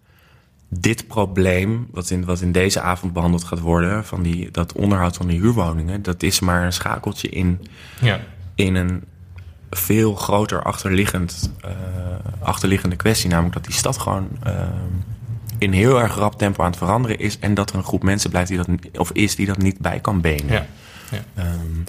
dit 0.69 1.07
probleem, 1.07 1.89
wat 1.91 2.11
in, 2.11 2.25
wat 2.25 2.41
in 2.41 2.53
deze 2.53 2.81
avond 2.81 3.13
behandeld 3.13 3.45
gaat 3.45 3.61
worden, 3.61 4.05
van 4.05 4.23
die, 4.23 4.51
dat 4.51 4.73
onderhoud 4.73 5.17
van 5.17 5.27
die 5.27 5.41
huurwoningen, 5.41 6.03
dat 6.03 6.23
is 6.23 6.41
maar 6.41 6.65
een 6.65 6.73
schakeltje 6.73 7.29
in, 7.29 7.61
Ja. 8.01 8.21
in 8.55 8.75
een 8.75 9.05
veel 9.71 10.15
groter 10.15 10.63
achterliggend, 10.63 11.53
eh, 11.61 11.71
achterliggende 12.41 12.97
kwestie. 12.97 13.29
Namelijk 13.31 13.55
dat 13.55 13.65
die 13.65 13.75
stad 13.75 13.99
gewoon 13.99 14.29
eh, 14.43 14.53
in 15.59 15.73
heel 15.73 16.01
erg 16.01 16.15
rap 16.15 16.39
tempo 16.39 16.63
aan 16.63 16.71
het 16.71 16.79
veranderen 16.79 17.19
is. 17.19 17.39
En 17.39 17.55
dat 17.55 17.71
er 17.71 17.77
een 17.77 17.85
groep 17.85 18.03
mensen 18.03 18.31
blijft 18.31 18.49
die 18.49 18.57
dat, 18.57 18.69
of 18.99 19.13
is 19.13 19.37
die 19.37 19.47
dat 19.47 19.59
niet 19.59 19.79
bij 19.79 20.01
kan 20.01 20.21
benen. 20.21 20.53
Ja. 20.53 20.67
ja. 21.11 21.19
Ehm, 21.35 21.81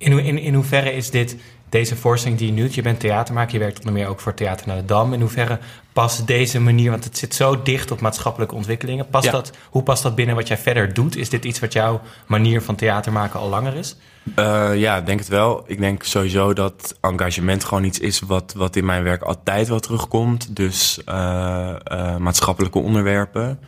In, 0.00 0.18
in, 0.18 0.38
in 0.38 0.54
hoeverre 0.54 0.92
is 0.92 1.10
dit, 1.10 1.36
deze 1.68 1.96
voorstelling 1.96 2.38
die 2.38 2.48
je 2.48 2.52
nu 2.52 2.62
doet, 2.62 2.74
je 2.74 2.82
bent 2.82 3.00
theatermaker, 3.00 3.52
je 3.52 3.58
werkt 3.58 3.78
onder 3.78 3.92
meer 3.92 4.06
ook 4.06 4.20
voor 4.20 4.34
Theater 4.34 4.66
naar 4.66 4.76
de 4.76 4.84
Dam. 4.84 5.12
In 5.12 5.20
hoeverre 5.20 5.58
past 5.92 6.26
deze 6.26 6.60
manier, 6.60 6.90
want 6.90 7.04
het 7.04 7.18
zit 7.18 7.34
zo 7.34 7.62
dicht 7.62 7.90
op 7.90 8.00
maatschappelijke 8.00 8.54
ontwikkelingen, 8.54 9.08
past 9.08 9.24
Ja. 9.24 9.30
dat, 9.30 9.52
hoe 9.70 9.82
past 9.82 10.02
dat 10.02 10.14
binnen 10.14 10.34
wat 10.34 10.48
jij 10.48 10.58
verder 10.58 10.94
doet? 10.94 11.16
Is 11.16 11.28
dit 11.28 11.44
iets 11.44 11.60
wat 11.60 11.72
jouw 11.72 12.00
manier 12.26 12.62
van 12.62 12.74
theater 12.74 13.12
maken 13.12 13.40
al 13.40 13.48
langer 13.48 13.74
is? 13.74 13.96
Eh, 14.34 14.70
ja, 14.76 14.96
ik 14.96 15.06
denk 15.06 15.18
het 15.18 15.28
wel. 15.28 15.64
Ik 15.66 15.78
denk 15.78 16.02
sowieso 16.02 16.52
dat 16.52 16.96
engagement 17.00 17.64
gewoon 17.64 17.84
iets 17.84 17.98
is 17.98 18.20
wat, 18.20 18.52
wat 18.56 18.76
in 18.76 18.84
mijn 18.84 19.02
werk 19.02 19.22
altijd 19.22 19.68
wel 19.68 19.80
terugkomt. 19.80 20.56
Dus 20.56 21.04
eh, 21.04 21.74
eh, 21.84 22.16
maatschappelijke 22.16 22.78
onderwerpen. 22.78 23.60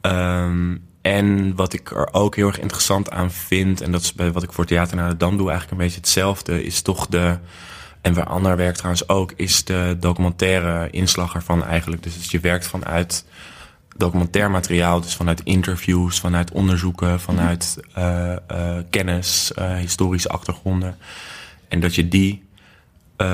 Ehm, 0.00 0.76
en 1.04 1.54
wat 1.54 1.72
ik 1.72 1.90
er 1.90 2.12
ook 2.12 2.36
heel 2.36 2.46
erg 2.46 2.60
interessant 2.60 3.10
aan 3.10 3.30
vind, 3.30 3.80
en 3.80 3.92
dat 3.92 4.00
is 4.00 4.12
bij 4.12 4.32
wat 4.32 4.42
ik 4.42 4.52
voor 4.52 4.64
Theater 4.66 4.96
naar 4.96 5.08
de 5.08 5.16
Dam 5.16 5.36
doe 5.36 5.48
eigenlijk 5.50 5.70
een 5.70 5.86
beetje 5.86 6.00
hetzelfde, 6.00 6.64
is 6.64 6.82
toch 6.82 7.06
de. 7.06 7.38
En 8.00 8.14
waar 8.14 8.26
ander 8.26 8.56
werkt 8.56 8.76
trouwens 8.78 9.08
ook, 9.08 9.32
is 9.36 9.64
de 9.64 9.96
documentaire 10.00 10.90
inslag 10.90 11.34
ervan 11.34 11.64
eigenlijk. 11.64 12.02
Dus 12.02 12.14
dat 12.16 12.30
je 12.30 12.40
werkt 12.40 12.66
vanuit 12.66 13.24
documentair 13.96 14.50
materiaal, 14.50 15.00
dus 15.00 15.14
vanuit 15.16 15.40
interviews, 15.42 16.20
vanuit 16.20 16.52
onderzoeken, 16.52 17.20
vanuit 17.20 17.78
eh, 17.94 18.32
eh, 18.32 18.38
kennis, 18.90 19.52
eh, 19.54 19.74
historische 19.76 20.28
achtergronden. 20.28 20.96
En 21.68 21.80
dat 21.80 21.94
je 21.94 22.08
die 22.08 22.42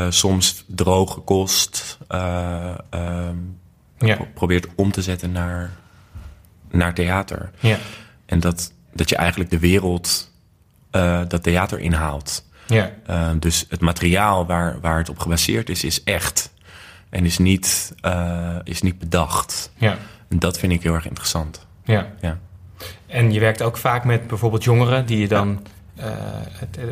soms 0.08 0.64
droge 0.66 1.20
kost 1.20 1.98
eh, 2.08 2.74
ehm, 2.90 3.36
Ja. 3.98 4.14
pro- 4.16 4.28
probeert 4.34 4.66
om 4.74 4.92
te 4.92 5.02
zetten 5.02 5.32
naar, 5.32 5.70
naar 6.70 6.94
theater. 6.94 7.50
Ja. 7.58 7.76
En 8.26 8.40
dat, 8.40 8.72
dat 8.92 9.08
je 9.08 9.16
eigenlijk 9.16 9.50
de 9.50 9.58
wereld 9.58 10.30
eh, 10.90 11.20
dat 11.28 11.42
theater 11.42 11.78
inhaalt. 11.78 12.48
Ja. 12.66 12.90
Uh, 13.10 13.30
dus 13.38 13.66
het 13.68 13.80
materiaal 13.80 14.46
waar, 14.46 14.80
waar 14.80 14.98
het 14.98 15.08
op 15.08 15.18
gebaseerd 15.18 15.68
is, 15.70 15.84
is 15.84 16.02
echt. 16.04 16.52
En 17.08 17.24
is 17.24 17.38
niet, 17.38 17.94
uh, 18.04 18.56
is 18.64 18.82
niet 18.82 18.98
bedacht. 18.98 19.70
Ja. 19.76 19.96
En 20.28 20.38
dat 20.38 20.58
vind 20.58 20.72
ik 20.72 20.82
heel 20.82 20.94
erg 20.94 21.06
interessant. 21.06 21.66
Ja. 21.84 22.06
Ja. 22.20 22.38
En 23.06 23.32
je 23.32 23.40
werkt 23.40 23.62
ook 23.62 23.76
vaak 23.76 24.04
met 24.04 24.26
bijvoorbeeld 24.26 24.64
jongeren 24.64 25.06
die 25.06 25.18
je 25.18 25.28
dan. 25.28 25.66
eh, 25.96 26.06
het, 26.52 26.76
eh, 26.76 26.84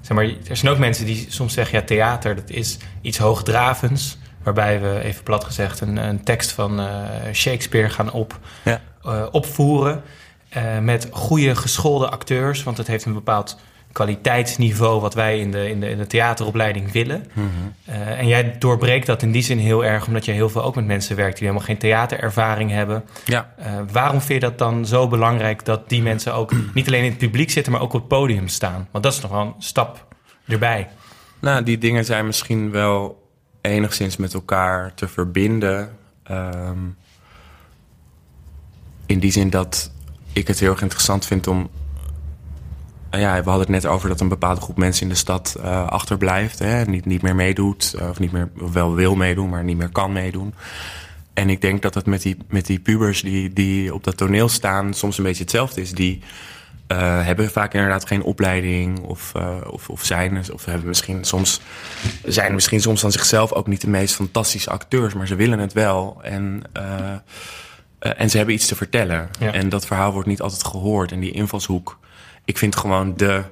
zeg 0.00 0.16
maar, 0.16 0.24
er 0.24 0.56
zijn 0.56 0.72
ook 0.72 0.78
mensen 0.78 1.06
die 1.06 1.26
soms 1.28 1.52
zeggen: 1.52 1.78
ja, 1.78 1.84
theater 1.84 2.34
dat 2.34 2.50
is 2.50 2.78
iets 3.00 3.18
hoogdravends. 3.18 4.18
Waarbij 4.42 4.80
we, 4.80 5.00
even 5.02 5.22
plat 5.22 5.44
gezegd, 5.44 5.80
een, 5.80 5.96
een 5.96 6.24
tekst 6.24 6.52
van 6.52 6.80
eh, 6.80 7.02
Shakespeare 7.32 7.88
gaan 7.90 8.12
op, 8.12 8.38
Ja. 8.64 8.80
Eh, 9.02 9.26
opvoeren. 9.30 10.02
eh, 10.48 10.78
met 10.78 11.08
goede 11.10 11.54
geschoolde 11.56 12.08
acteurs. 12.10 12.62
Want 12.62 12.76
het 12.76 12.86
heeft 12.86 13.04
een 13.04 13.12
bepaald 13.12 13.58
kwaliteitsniveau 13.92 15.00
wat 15.00 15.14
wij 15.14 15.38
in 15.40 15.50
de, 15.50 15.68
in 15.68 15.80
de, 15.80 15.90
in 15.90 15.98
de 15.98 16.06
theateropleiding 16.06 16.92
willen. 16.92 17.24
Eh, 17.84 18.18
en 18.18 18.26
jij 18.26 18.56
doorbreekt 18.58 19.06
dat 19.06 19.22
in 19.22 19.32
die 19.32 19.42
zin 19.42 19.58
heel 19.58 19.84
erg, 19.84 20.06
omdat 20.06 20.24
je 20.24 20.32
heel 20.32 20.48
veel 20.48 20.62
ook 20.62 20.74
met 20.74 20.86
mensen 20.86 21.16
werkt 21.16 21.36
die 21.38 21.46
helemaal 21.46 21.66
geen 21.66 21.78
theaterervaring 21.78 22.70
hebben. 22.70 23.04
Ja. 23.24 23.52
Waarom 23.92 24.20
vind 24.20 24.42
je 24.42 24.48
dat 24.48 24.58
dan 24.58 24.86
zo 24.86 25.08
belangrijk 25.08 25.64
dat 25.64 25.88
die 25.88 26.02
mensen 26.02 26.34
ook 26.34 26.52
niet 26.74 26.86
alleen 26.86 27.04
in 27.04 27.10
het 27.10 27.18
publiek 27.18 27.50
zitten, 27.50 27.72
maar 27.72 27.80
ook 27.80 27.92
op 27.92 28.00
het 28.00 28.08
podium 28.08 28.48
staan? 28.48 28.88
Want 28.90 29.04
dat 29.04 29.12
is 29.12 29.20
nog 29.20 29.30
wel 29.30 29.40
een 29.40 29.54
stap 29.58 30.06
erbij. 30.46 30.88
Nou, 31.40 31.62
die 31.62 31.78
dingen 31.78 32.04
zijn 32.04 32.26
misschien 32.26 32.70
wel 32.70 33.28
enigszins 33.60 34.16
met 34.16 34.34
elkaar 34.34 34.94
te 34.94 35.08
verbinden. 35.08 35.96
Ehm, 36.22 36.78
in 39.10 39.18
die 39.18 39.32
zin 39.32 39.50
dat 39.50 39.90
ik 40.32 40.46
het 40.46 40.60
heel 40.60 40.70
erg 40.70 40.82
interessant 40.82 41.26
vind 41.26 41.46
om. 41.46 41.70
Uh, 43.14 43.20
ja, 43.20 43.42
we 43.42 43.48
hadden 43.48 43.72
het 43.72 43.82
net 43.82 43.86
over 43.86 44.08
dat 44.08 44.20
een 44.20 44.28
bepaalde 44.28 44.60
groep 44.60 44.76
mensen 44.76 45.02
in 45.02 45.08
de 45.08 45.14
stad 45.14 45.56
uh, 45.58 45.86
achterblijft. 45.86 46.58
Hè, 46.58 46.84
niet, 46.84 47.04
niet 47.04 47.22
meer 47.22 47.34
meedoet, 47.34 47.94
uh, 47.96 48.08
of 48.08 48.18
niet 48.18 48.32
meer 48.32 48.50
wel 48.72 48.94
wil 48.94 49.16
meedoen, 49.16 49.48
maar 49.48 49.64
niet 49.64 49.76
meer 49.76 49.88
kan 49.88 50.12
meedoen. 50.12 50.54
En 51.34 51.50
ik 51.50 51.60
denk 51.60 51.82
dat 51.82 51.94
het 51.94 52.06
met 52.06 52.22
die, 52.22 52.36
met 52.48 52.66
die 52.66 52.78
pubers 52.78 53.22
die, 53.22 53.52
die 53.52 53.94
op 53.94 54.04
dat 54.04 54.16
toneel 54.16 54.48
staan 54.48 54.94
soms 54.94 55.18
een 55.18 55.24
beetje 55.24 55.42
hetzelfde 55.42 55.80
is. 55.80 55.92
Die 55.92 56.22
uh, 56.88 56.98
hebben 57.24 57.50
vaak 57.50 57.74
inderdaad 57.74 58.06
geen 58.06 58.22
opleiding 58.22 59.00
of, 59.00 59.32
of, 59.70 59.88
of 59.88 60.04
zijn 60.04 60.52
of 60.52 60.64
hebben 60.64 60.88
misschien 60.88 61.24
soms 61.24 61.60
zijn 62.24 62.54
misschien 62.54 62.80
soms 62.80 63.04
aan 63.04 63.12
zichzelf 63.12 63.52
ook 63.52 63.66
niet 63.66 63.80
de 63.80 63.88
meest 63.88 64.14
fantastische 64.14 64.70
acteurs, 64.70 65.14
maar 65.14 65.26
ze 65.26 65.34
willen 65.34 65.58
het 65.58 65.72
wel 65.72 66.18
en 66.22 66.62
en 68.00 68.30
ze 68.30 68.36
hebben 68.36 68.54
iets 68.54 68.66
te 68.66 68.76
vertellen 68.76 69.28
ja. 69.38 69.52
en 69.52 69.68
dat 69.68 69.86
verhaal 69.86 70.12
wordt 70.12 70.28
niet 70.28 70.40
altijd 70.40 70.64
gehoord 70.64 71.12
en 71.12 71.20
die 71.20 71.32
invalshoek. 71.32 71.98
Ik 72.44 72.58
vind 72.58 72.76
gewoon 72.76 73.16
de 73.16 73.42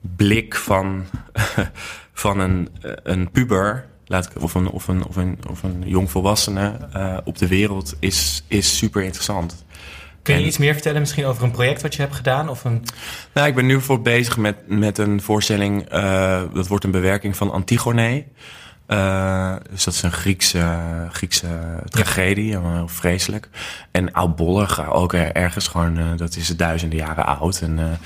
blik 0.00 0.54
van 0.54 1.04
van 2.12 2.38
een 2.38 2.68
een 3.02 3.30
puber 3.30 3.86
laat 4.06 4.24
ik, 4.24 4.42
of, 4.42 4.54
een, 4.54 4.68
of, 4.68 4.88
een, 4.88 5.04
of, 5.04 5.16
een, 5.16 5.38
of 5.50 5.62
een 5.62 5.82
jongvolwassene 5.86 6.72
op 7.24 7.38
de 7.38 7.48
wereld 7.48 7.96
is, 7.98 8.44
is 8.46 8.76
super 8.76 9.02
interessant. 9.02 9.64
Kun 10.22 10.34
je 10.34 10.40
en, 10.40 10.46
iets 10.46 10.58
meer 10.58 10.72
vertellen 10.72 11.00
misschien 11.00 11.24
over 11.24 11.42
een 11.42 11.50
project 11.50 11.82
wat 11.82 11.94
je 11.94 12.02
hebt 12.02 12.14
gedaan? 12.14 12.48
Of 12.48 12.64
een... 12.64 12.84
Nou, 13.34 13.48
ik 13.48 13.54
ben 13.54 13.66
nu 13.66 13.72
bijvoorbeeld 13.72 14.16
bezig 14.16 14.36
met, 14.36 14.56
met 14.66 14.98
een 14.98 15.22
voorstelling. 15.22 15.92
Uh, 15.92 16.42
dat 16.54 16.66
wordt 16.66 16.84
een 16.84 16.90
bewerking 16.90 17.36
van 17.36 17.50
Antigone. 17.50 18.24
Uh, 18.88 19.54
dus 19.70 19.84
dat 19.84 19.94
is 19.94 20.02
een 20.02 20.12
Griekse, 20.12 20.78
Griekse 21.12 21.48
tragedie, 21.84 22.50
ja. 22.50 22.72
heel 22.72 22.88
vreselijk. 22.88 23.48
En 23.90 24.12
oudbollig, 24.12 24.90
ook 24.90 25.12
ergens 25.12 25.68
gewoon, 25.68 25.98
uh, 25.98 26.06
dat 26.16 26.36
is 26.36 26.56
duizenden 26.56 26.98
jaren 26.98 27.26
oud. 27.26 27.60
En 27.60 27.98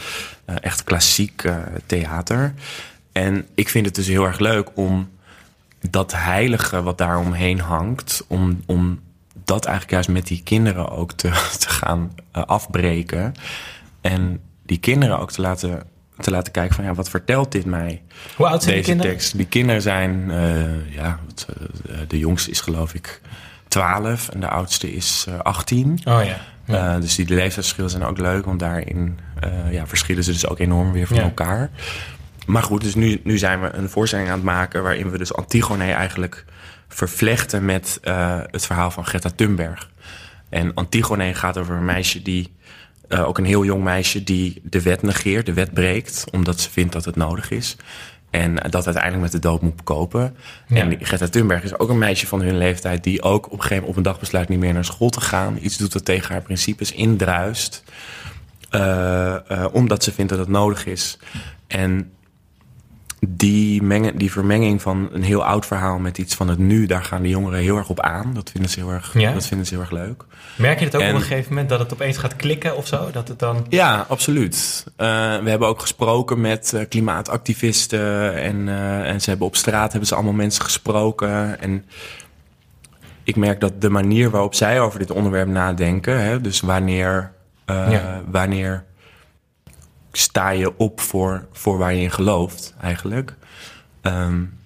echt 0.44 0.84
klassiek 0.84 1.44
theater. 1.86 2.54
En 3.12 3.46
ik 3.54 3.68
vind 3.68 3.86
het 3.86 3.94
dus 3.94 4.06
heel 4.06 4.24
erg 4.24 4.38
leuk 4.38 4.70
om 4.74 5.10
dat 5.90 6.12
heilige 6.12 6.82
wat 6.82 6.98
daaromheen 6.98 7.60
hangt, 7.60 8.24
om, 8.28 8.62
om 8.66 9.00
dat 9.44 9.64
eigenlijk 9.64 9.94
juist 9.94 10.08
met 10.08 10.26
die 10.26 10.42
kinderen 10.42 10.90
ook 10.90 11.12
te, 11.12 11.28
te 11.58 11.68
gaan 11.68 12.14
afbreken. 12.30 13.34
En 14.00 14.40
die 14.66 14.78
kinderen 14.78 15.18
ook 15.18 15.30
te 15.30 15.40
laten, 15.40 15.82
te 16.18 16.30
laten 16.30 16.52
kijken 16.52 16.74
van 16.74 16.84
ja, 16.84 16.94
wat 16.94 17.08
vertelt 17.08 17.52
dit 17.52 17.64
mij? 17.64 18.02
Hoe 18.36 18.46
oud 18.46 18.62
zijn 18.62 18.74
deze 18.74 18.86
die 18.86 18.94
kinderen? 18.94 19.12
tekst? 19.12 19.36
Die 19.36 19.46
kinderen 19.46 19.82
zijn, 19.82 20.28
uh, 20.28 20.94
ja, 20.94 21.18
de 22.08 22.18
jongste 22.18 22.50
is 22.50 22.60
geloof 22.60 22.94
ik 22.94 23.20
12 23.68 24.28
en 24.28 24.40
de 24.40 24.48
oudste 24.48 24.92
is 24.92 25.26
uh, 25.28 25.38
18. 25.38 26.00
Oh 26.04 26.24
ja. 26.24 26.36
ja. 26.64 26.98
dus 26.98 27.14
die 27.14 27.28
leeftijdsverschillen 27.28 27.90
zijn 27.90 28.04
ook 28.04 28.18
leuk, 28.18 28.44
want 28.44 28.60
daarin 28.60 29.18
ja, 29.70 29.86
verschillen 29.86 30.24
ze 30.24 30.32
dus 30.32 30.46
ook 30.46 30.58
enorm 30.58 30.92
weer 30.92 31.06
van 31.06 31.16
ja. 31.16 31.22
elkaar. 31.22 31.70
Maar 32.46 32.62
goed, 32.62 32.82
dus 32.82 32.94
nu, 32.94 33.20
nu 33.24 33.38
zijn 33.38 33.60
we 33.60 33.72
een 33.72 33.88
voorstelling 33.88 34.28
aan 34.28 34.34
het 34.34 34.44
maken 34.44 34.82
waarin 34.82 35.10
we 35.10 35.18
dus 35.18 35.34
Antigone 35.34 35.92
eigenlijk 35.92 36.44
vervlechten 36.88 37.64
met 37.64 37.98
het 38.50 38.66
verhaal 38.66 38.90
van 38.90 39.06
Greta 39.06 39.30
Thunberg. 39.36 39.90
En 40.48 40.74
Antigone 40.74 41.34
gaat 41.34 41.58
over 41.58 41.76
een 41.76 41.84
meisje 41.84 42.22
die, 42.22 42.52
uh, 43.12 43.28
ook 43.28 43.38
een 43.38 43.44
heel 43.44 43.64
jong 43.64 43.84
meisje, 43.84 44.24
die 44.24 44.60
de 44.64 44.82
wet 44.82 45.02
negeert, 45.02 45.46
de 45.46 45.52
wet 45.52 45.72
breekt, 45.72 46.24
omdat 46.30 46.60
ze 46.60 46.70
vindt 46.70 46.92
dat 46.92 47.04
het 47.04 47.16
nodig 47.16 47.50
is. 47.50 47.76
En 48.30 48.54
dat 48.54 48.84
uiteindelijk 48.84 49.22
met 49.22 49.32
de 49.32 49.48
dood 49.48 49.62
moet 49.62 49.82
kopen. 49.82 50.36
Ja. 50.68 50.76
En 50.76 51.04
Greta 51.04 51.28
Thunberg 51.28 51.62
is 51.62 51.78
ook 51.78 51.88
een 51.88 51.98
meisje 51.98 52.26
van 52.26 52.42
hun 52.42 52.58
leeftijd... 52.58 53.04
die 53.04 53.22
ook 53.22 53.46
op 53.46 53.52
een 53.52 53.60
gegeven 53.60 53.74
moment 53.74 53.90
op 53.90 53.96
een 53.96 54.10
dag 54.10 54.20
besluit 54.20 54.48
niet 54.48 54.58
meer 54.58 54.72
naar 54.72 54.84
school 54.84 55.10
te 55.10 55.20
gaan. 55.20 55.58
Iets 55.60 55.76
doet 55.76 55.92
dat 55.92 56.04
tegen 56.04 56.32
haar 56.32 56.42
principes 56.42 56.92
indruist. 56.92 57.82
Uh, 58.70 59.36
uh, 59.50 59.66
omdat 59.72 60.04
ze 60.04 60.12
vindt 60.12 60.30
dat 60.30 60.40
het 60.40 60.48
nodig 60.48 60.86
is. 60.86 61.18
En 61.66 62.12
die, 63.28 63.82
mengen, 63.82 64.16
die 64.18 64.32
vermenging 64.32 64.82
van 64.82 65.08
een 65.12 65.22
heel 65.22 65.44
oud 65.44 65.66
verhaal 65.66 65.98
met 65.98 66.18
iets 66.18 66.34
van 66.34 66.48
het 66.48 66.58
nu, 66.58 66.86
daar 66.86 67.04
gaan 67.04 67.22
de 67.22 67.28
jongeren 67.28 67.60
heel 67.60 67.76
erg 67.76 67.88
op 67.88 68.00
aan. 68.00 68.34
Dat 68.34 68.50
vinden 68.50 68.70
ze 68.70 68.80
heel 68.80 68.90
erg, 68.90 69.18
ja. 69.18 69.32
dat 69.32 69.46
vinden 69.46 69.66
ze 69.66 69.74
heel 69.74 69.82
erg 69.82 69.90
leuk. 69.90 70.24
Merk 70.56 70.78
je 70.78 70.84
het 70.84 70.94
ook 70.96 71.02
en, 71.02 71.08
op 71.08 71.14
een 71.14 71.20
gegeven 71.20 71.48
moment 71.48 71.68
dat 71.68 71.78
het 71.78 71.92
opeens 71.92 72.16
gaat 72.16 72.36
klikken 72.36 72.76
of 72.76 72.86
zo? 72.86 73.10
Dat 73.12 73.28
het 73.28 73.38
dan... 73.38 73.66
Ja, 73.68 74.06
absoluut. 74.08 74.84
Uh, 74.86 74.96
we 75.38 75.50
hebben 75.50 75.68
ook 75.68 75.80
gesproken 75.80 76.40
met 76.40 76.72
uh, 76.74 76.82
klimaatactivisten 76.88 78.34
en, 78.34 78.66
uh, 78.66 79.08
en 79.08 79.20
ze 79.20 79.30
hebben 79.30 79.46
op 79.46 79.56
straat 79.56 79.90
hebben 79.90 80.08
ze 80.08 80.14
allemaal 80.14 80.32
mensen 80.32 80.64
gesproken. 80.64 81.60
En 81.60 81.84
ik 83.24 83.36
merk 83.36 83.60
dat 83.60 83.80
de 83.80 83.90
manier 83.90 84.30
waarop 84.30 84.54
zij 84.54 84.80
over 84.80 84.98
dit 84.98 85.10
onderwerp 85.10 85.48
nadenken, 85.48 86.22
hè, 86.22 86.40
dus 86.40 86.60
wanneer, 86.60 87.32
ja. 87.66 88.22
wanneer 88.30 88.84
sta 90.12 90.50
je 90.50 90.76
op 90.76 91.00
voor, 91.00 91.46
voor 91.52 91.78
waar 91.78 91.94
je 91.94 92.02
in 92.02 92.10
gelooft, 92.10 92.74
eigenlijk. 92.80 93.34
Um, 94.02 94.60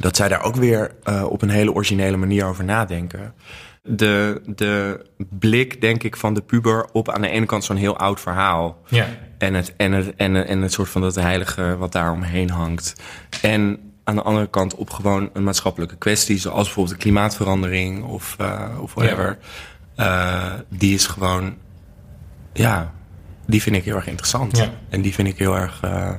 dat 0.00 0.16
zij 0.16 0.28
daar 0.28 0.42
ook 0.42 0.56
weer 0.56 0.94
uh, 1.04 1.24
op 1.24 1.42
een 1.42 1.50
hele 1.50 1.72
originele 1.72 2.16
manier 2.16 2.44
over 2.44 2.64
nadenken. 2.64 3.34
De, 3.82 4.42
de 4.46 5.04
blik, 5.18 5.80
denk 5.80 6.02
ik, 6.02 6.16
van 6.16 6.34
de 6.34 6.40
puber 6.40 6.88
op 6.92 7.10
aan 7.10 7.20
de 7.20 7.28
ene 7.28 7.46
kant 7.46 7.64
zo'n 7.64 7.76
heel 7.76 7.96
oud 7.96 8.20
verhaal. 8.20 8.82
Ja. 8.86 9.06
En, 9.38 9.54
het, 9.54 9.76
en, 9.76 9.92
het, 9.92 10.14
en, 10.16 10.46
en 10.46 10.62
het 10.62 10.72
soort 10.72 10.88
van 10.88 11.00
dat 11.00 11.14
heilige 11.14 11.76
wat 11.76 11.92
daar 11.92 12.12
omheen 12.12 12.50
hangt. 12.50 12.94
En 13.42 13.92
aan 14.04 14.14
de 14.14 14.22
andere 14.22 14.46
kant 14.46 14.74
op 14.74 14.90
gewoon 14.90 15.30
een 15.32 15.44
maatschappelijke 15.44 15.96
kwestie, 15.96 16.38
zoals 16.38 16.64
bijvoorbeeld 16.64 16.96
de 16.96 17.02
klimaatverandering 17.02 18.04
of, 18.04 18.36
uh, 18.40 18.68
of 18.80 18.94
whatever. 18.94 19.38
Ja. 19.94 20.52
Uh, 20.54 20.60
die 20.68 20.94
is 20.94 21.06
gewoon, 21.06 21.54
ja, 22.52 22.92
die 23.46 23.62
vind 23.62 23.76
ik 23.76 23.84
heel 23.84 23.96
erg 23.96 24.06
interessant. 24.06 24.56
Ja. 24.56 24.70
En 24.88 25.02
die 25.02 25.14
vind 25.14 25.28
ik 25.28 25.38
heel 25.38 25.56
erg 25.56 25.80
uh, 25.84 26.10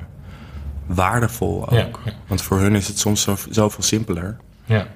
waardevol 0.86 1.62
ook. 1.62 2.02
Ja. 2.06 2.12
Want 2.28 2.42
voor 2.42 2.60
hun 2.60 2.76
is 2.76 2.88
het 2.88 3.00
soms 3.00 3.22
zo, 3.22 3.36
zoveel 3.50 3.84
simpeler. 3.84 4.38
Ja. 4.66 4.88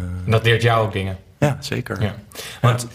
Uh, 0.00 0.06
en 0.24 0.30
dat 0.30 0.44
leert 0.44 0.62
jou 0.62 0.86
ook 0.86 0.92
dingen. 0.92 1.16
Ja, 1.38 1.56
zeker. 1.60 2.02
Ja. 2.02 2.14
Want 2.60 2.86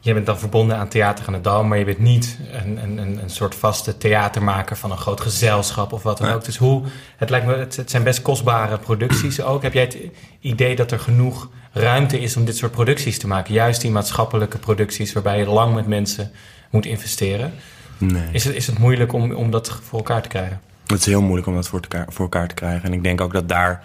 je 0.00 0.14
bent 0.14 0.26
dan 0.26 0.38
verbonden 0.38 0.76
aan 0.76 0.88
Theater 0.88 1.26
aan 1.26 1.32
de 1.32 1.40
Dam, 1.40 1.68
maar 1.68 1.78
je 1.78 1.84
bent 1.84 1.98
niet 1.98 2.38
een, 2.52 2.82
een, 2.82 3.22
een 3.22 3.30
soort 3.30 3.54
vaste 3.54 3.96
theatermaker 3.96 4.76
van 4.76 4.90
een 4.90 4.98
groot 4.98 5.20
gezelschap 5.20 5.92
of 5.92 6.02
wat 6.02 6.18
dan 6.18 6.30
ook. 6.30 6.44
Dus 6.44 6.56
hoe, 6.56 6.82
het 7.16 7.30
lijkt 7.30 7.46
me, 7.46 7.56
het, 7.56 7.76
het 7.76 7.90
zijn 7.90 8.02
best 8.02 8.22
kostbare 8.22 8.78
producties 8.78 9.40
ook. 9.50 9.62
Heb 9.62 9.72
jij 9.72 9.82
het 9.82 9.98
idee 10.40 10.76
dat 10.76 10.90
er 10.90 10.98
genoeg 10.98 11.48
ruimte 11.72 12.20
is 12.20 12.36
om 12.36 12.44
dit 12.44 12.56
soort 12.56 12.72
producties 12.72 13.18
te 13.18 13.26
maken? 13.26 13.54
Juist 13.54 13.80
die 13.80 13.90
maatschappelijke 13.90 14.58
producties 14.58 15.12
waarbij 15.12 15.38
je 15.38 15.46
lang 15.46 15.74
met 15.74 15.86
mensen 15.86 16.30
moet 16.70 16.86
investeren. 16.86 17.52
Nee. 17.98 18.28
Is, 18.32 18.44
het, 18.44 18.54
is 18.54 18.66
het 18.66 18.78
moeilijk 18.78 19.12
om, 19.12 19.32
om 19.32 19.50
dat 19.50 19.80
voor 19.82 19.98
elkaar 19.98 20.22
te 20.22 20.28
krijgen? 20.28 20.60
Het 20.86 21.00
is 21.00 21.06
heel 21.06 21.22
moeilijk 21.22 21.46
om 21.46 21.54
dat 21.54 21.68
voor, 21.68 21.80
te, 21.80 22.04
voor 22.08 22.24
elkaar 22.24 22.48
te 22.48 22.54
krijgen. 22.54 22.82
En 22.82 22.92
ik 22.92 23.02
denk 23.02 23.20
ook 23.20 23.32
dat 23.32 23.48
daar, 23.48 23.84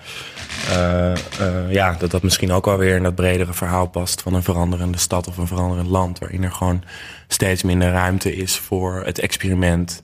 uh, 0.69 1.11
uh, 1.41 1.71
ja, 1.71 1.95
dat 1.99 2.11
dat 2.11 2.23
misschien 2.23 2.51
ook 2.51 2.67
alweer 2.67 2.95
in 2.95 3.03
dat 3.03 3.15
bredere 3.15 3.53
verhaal 3.53 3.87
past 3.87 4.21
van 4.21 4.33
een 4.33 4.43
veranderende 4.43 4.97
stad 4.97 5.27
of 5.27 5.37
een 5.37 5.47
veranderend 5.47 5.87
land. 5.87 6.19
Waarin 6.19 6.43
er 6.43 6.51
gewoon 6.51 6.83
steeds 7.27 7.63
minder 7.63 7.91
ruimte 7.91 8.35
is 8.35 8.57
voor 8.57 9.03
het 9.05 9.19
experiment. 9.19 10.03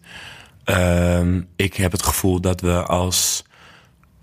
Uh, 0.65 1.21
ik 1.55 1.73
heb 1.73 1.91
het 1.91 2.03
gevoel 2.03 2.41
dat 2.41 2.61
we 2.61 2.83
als 2.83 3.43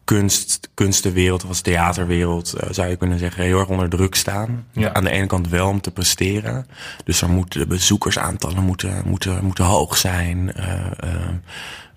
kunst, 0.06 0.68
kunstenwereld 0.74 1.42
of 1.42 1.48
als 1.48 1.60
theaterwereld, 1.60 2.54
uh, 2.54 2.68
zou 2.70 2.88
je 2.88 2.96
kunnen 2.96 3.18
zeggen, 3.18 3.42
heel 3.42 3.58
erg 3.58 3.68
onder 3.68 3.88
druk 3.88 4.14
staan. 4.14 4.66
Ja. 4.72 4.92
Aan 4.92 5.04
de 5.04 5.10
ene 5.10 5.26
kant 5.26 5.48
wel 5.48 5.68
om 5.68 5.80
te 5.80 5.90
presteren. 5.90 6.66
Dus 7.04 7.22
er 7.22 7.28
moeten 7.28 7.60
de 7.60 7.66
bezoekersaantallen 7.66 8.62
moeten, 8.62 9.02
moeten, 9.04 9.44
moeten 9.44 9.64
hoog 9.64 9.96
zijn. 9.96 10.52
Uh, 10.56 10.64
uh, 11.04 11.10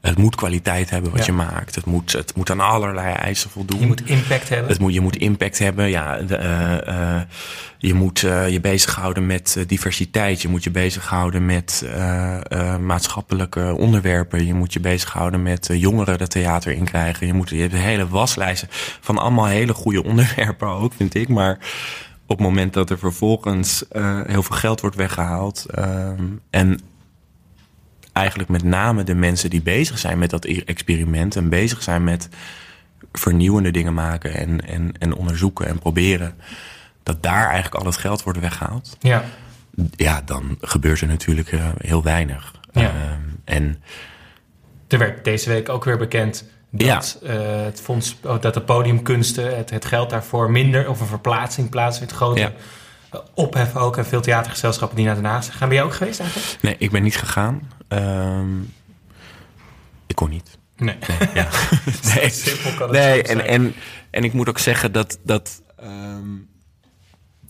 het 0.02 0.18
moet 0.18 0.36
kwaliteit 0.36 0.90
hebben 0.90 1.12
wat 1.12 1.20
Ja. 1.20 1.26
je 1.26 1.32
maakt. 1.32 1.76
Het 1.76 1.86
moet, 1.86 2.12
het 2.12 2.36
moet 2.36 2.50
aan 2.50 2.60
allerlei 2.60 3.14
eisen 3.14 3.50
voldoen. 3.50 3.80
Je 3.80 3.86
moet 3.86 4.06
impact 4.06 4.50
hebben. 4.50 4.70
Het 4.70 4.80
moet, 4.80 4.94
je 4.94 5.02
moet 5.02 5.16
impact 5.16 5.60
hebben. 5.60 5.90
Ja, 5.90 6.18
de, 6.18 6.36
eh, 6.36 6.88
eh, 6.88 7.22
je 7.78 7.94
moet 7.94 8.24
eh, 8.24 8.50
je 8.50 8.60
bezighouden 8.60 9.26
met 9.26 9.64
diversiteit. 9.68 10.42
Je 10.42 10.48
moet 10.48 10.64
je 10.64 10.72
bezighouden 10.72 11.46
met 11.46 11.86
maatschappelijke 12.82 13.76
onderwerpen. 13.78 14.46
Je 14.46 14.54
moet 14.54 14.74
je 14.74 14.80
bezighouden 14.80 15.44
met 15.44 15.70
jongeren 15.72 16.18
dat 16.18 16.30
theater 16.30 16.72
in 16.72 16.86
krijgen. 16.86 17.28
Je, 17.28 17.34
moet, 17.34 17.50
je 17.50 17.62
hebt 17.62 17.74
een 17.74 17.80
hele 17.80 18.08
waslijst 18.08 18.66
van 19.02 19.18
allemaal 19.18 19.46
hele 19.46 19.74
goede 19.74 20.04
onderwerpen 20.04 20.68
ook, 20.68 20.94
vind 20.94 21.16
ik. 21.16 21.28
Maar 21.28 21.58
op 22.28 22.38
het 22.38 22.48
moment 22.48 22.74
dat 22.74 22.90
er 22.90 23.00
vervolgens 23.00 23.84
heel 24.26 24.44
veel 24.44 24.56
geld 24.56 24.82
wordt 24.82 24.96
weggehaald... 24.96 25.66
ehm, 25.70 26.24
en 26.50 26.80
eigenlijk 28.20 28.50
met 28.50 28.64
name 28.64 29.04
de 29.04 29.16
mensen 29.16 29.50
die 29.50 29.62
bezig 29.62 30.00
zijn 30.00 30.20
met 30.20 30.30
dat 30.30 30.46
e- 30.46 30.62
experiment 30.66 31.36
en 31.36 31.50
bezig 31.50 31.84
zijn 31.84 32.04
met 32.04 32.30
vernieuwende 33.12 33.72
dingen 33.72 33.94
maken 33.94 34.34
en, 34.34 34.68
en, 34.68 34.92
en 35.00 35.14
onderzoeken 35.14 35.68
en 35.68 35.80
proberen, 35.80 36.36
dat 37.04 37.24
daar 37.24 37.46
eigenlijk 37.46 37.76
al 37.76 37.86
het 37.86 37.98
geld 37.98 38.24
wordt 38.24 38.40
weggehaald. 38.40 38.98
Ja. 39.00 39.24
Ja, 39.96 40.22
dan 40.26 40.58
gebeurt 40.62 41.02
er 41.02 41.08
natuurlijk 41.08 41.52
uh, 41.52 41.70
heel 41.78 42.04
weinig. 42.04 42.54
Ja. 42.72 42.82
Uh, 42.82 42.90
en 43.44 43.82
er 44.88 44.98
werd 44.98 45.24
deze 45.24 45.50
week 45.50 45.70
ook 45.70 45.84
weer 45.84 45.98
bekend 45.98 46.46
dat, 46.70 47.20
ja. 47.22 47.34
uh, 47.34 47.64
het 47.64 47.82
fonds, 47.82 48.18
oh, 48.24 48.42
dat 48.42 48.54
de 48.54 48.62
podiumkunsten, 48.62 49.58
het, 49.58 49.70
het 49.70 49.86
geld 49.86 50.10
daarvoor 50.10 50.52
minder 50.52 50.90
of 50.90 51.00
een 51.00 51.08
verplaatsing 51.08 51.70
plaatsvindt. 51.70 52.14
Grote 52.14 52.40
ja. 52.40 52.52
Ophef 53.34 53.76
ook 53.76 53.98
en 53.98 54.06
veel 54.06 54.22
theatergezelschappen 54.22 54.98
die 54.98 55.06
naar 55.06 55.16
Den 55.16 55.26
Haag 55.26 55.44
zijn. 55.44 55.58
Gaan 55.58 55.70
ben 55.70 55.78
je 55.78 55.84
ook 55.84 55.94
geweest 55.94 56.20
eigenlijk? 56.20 56.58
Nee, 56.62 56.76
ik 56.78 56.92
ben 56.92 57.04
niet 57.04 57.18
gegaan. 57.18 57.72
Um, 57.88 58.74
ik 60.08 60.16
kon 60.16 60.30
niet. 60.30 60.58
Nee. 60.76 60.98
Nee, 61.08 61.30
ja. 61.34 61.48
nee. 62.16 62.30
Simpel 62.30 62.72
kan 62.72 62.82
het 62.82 62.92
nee 62.92 63.24
en, 63.24 63.46
en, 63.46 63.74
en 64.10 64.24
ik 64.24 64.34
moet 64.34 64.50
ook 64.50 64.60
zeggen 64.60 64.92
dat, 64.92 65.20
dat 65.24 65.62
um, 65.84 66.48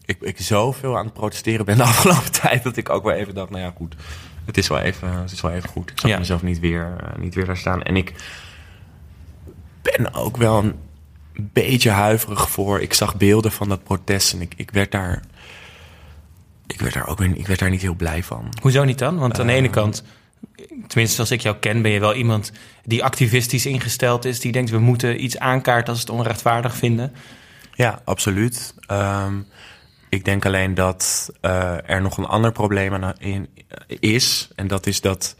ik, 0.05 0.17
ik 0.21 0.39
zoveel 0.41 0.97
aan 0.97 1.05
het 1.05 1.13
protesteren 1.13 1.65
ben 1.65 1.77
de 1.77 1.83
afgelopen 1.93 2.31
tijd... 2.31 2.63
dat 2.63 2.77
ik 2.77 2.89
ook 2.89 3.03
wel 3.03 3.13
even 3.13 3.33
dacht, 3.33 3.49
nou 3.49 3.63
ja, 3.63 3.73
goed. 3.75 3.95
Het 4.45 4.57
is 4.57 4.67
wel 4.67 4.79
even, 4.79 5.11
het 5.11 5.31
is 5.31 5.41
wel 5.41 5.51
even 5.51 5.69
goed. 5.69 5.91
Ik 5.91 5.99
zal 5.99 6.09
Ja. 6.09 6.17
mezelf 6.17 6.43
niet 6.43 6.59
weer, 6.59 6.95
uh, 7.03 7.19
niet 7.21 7.35
weer 7.35 7.45
daar 7.45 7.57
staan. 7.57 7.83
En 7.83 7.95
ik 7.95 8.13
ben 9.81 10.13
ook 10.13 10.37
wel 10.37 10.57
een 10.63 10.75
beetje 11.33 11.89
huiverig 11.89 12.49
voor. 12.49 12.81
Ik 12.81 12.93
zag 12.93 13.15
beelden 13.15 13.51
van 13.51 13.69
dat 13.69 13.83
protest 13.83 14.33
en 14.33 14.41
ik, 14.41 14.53
ik 14.55 14.71
werd 14.71 14.91
daar... 14.91 15.21
Ik 16.73 16.81
werd 16.81 16.93
daar 16.93 17.07
ook 17.07 17.21
ik 17.21 17.47
werd 17.47 17.59
daar 17.59 17.69
niet 17.69 17.81
heel 17.81 17.95
blij 17.95 18.23
van. 18.23 18.49
Hoezo 18.61 18.83
niet 18.83 18.99
dan? 18.99 19.17
Want 19.17 19.39
aan 19.39 19.47
de 19.47 19.53
ene 19.53 19.69
kant, 19.69 20.03
tenminste 20.87 21.19
als 21.19 21.31
ik 21.31 21.41
jou 21.41 21.55
ken, 21.55 21.81
ben 21.81 21.91
je 21.91 21.99
wel 21.99 22.15
iemand 22.15 22.51
die 22.83 23.03
activistisch 23.03 23.65
ingesteld 23.65 24.25
is. 24.25 24.39
Die 24.39 24.51
denkt 24.51 24.69
we 24.69 24.79
moeten 24.79 25.23
iets 25.23 25.39
aankaarten 25.39 25.93
als 25.93 26.03
we 26.03 26.11
het 26.11 26.19
onrechtvaardig 26.19 26.75
vinden. 26.75 27.13
Ja, 27.73 28.01
absoluut. 28.05 28.73
Um, 28.91 29.47
ik 30.09 30.25
denk 30.25 30.45
alleen 30.45 30.73
dat 30.73 31.29
uh, 31.41 31.89
er 31.89 32.01
nog 32.01 32.17
een 32.17 32.25
ander 32.25 32.51
probleem 32.51 32.93
aan 32.93 33.13
in, 33.17 33.49
is. 33.99 34.49
En 34.55 34.67
dat 34.67 34.87
is 34.87 35.01
dat 35.01 35.35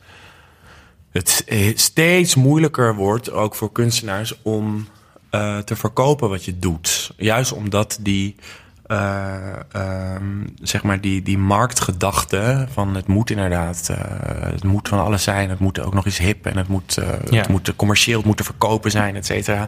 het 1.11 1.43
steeds 1.75 2.35
moeilijker 2.35 2.95
wordt, 2.95 3.31
ook 3.31 3.55
voor 3.55 3.71
kunstenaars, 3.71 4.41
om 4.41 4.87
uh, 5.31 5.57
te 5.57 5.75
verkopen 5.75 6.29
wat 6.29 6.45
je 6.45 6.59
doet. 6.59 7.11
Juist 7.17 7.51
omdat 7.51 7.97
die, 8.01 8.35
um, 8.91 10.45
zeg 10.61 10.83
maar 10.83 11.01
die, 11.01 11.21
die 11.21 11.37
marktgedachte 11.37 12.67
van 12.71 12.95
het 12.95 13.07
moet 13.07 13.29
inderdaad, 13.29 13.87
uh, 13.91 13.97
het 14.39 14.63
moet 14.63 14.87
van 14.87 14.99
alles 14.99 15.23
zijn. 15.23 15.49
Het 15.49 15.59
moet 15.59 15.79
ook 15.79 15.93
nog 15.93 16.05
eens 16.05 16.17
hip 16.17 16.45
en 16.45 16.57
het 16.57 16.67
moet, 16.67 16.97
Ja. 17.29 17.37
het 17.37 17.47
moet 17.47 17.75
commercieel, 17.75 18.17
het 18.17 18.27
moet 18.27 18.37
te 18.37 18.43
verkopen 18.43 18.91
zijn, 18.91 19.15
et 19.15 19.25
cetera. 19.25 19.67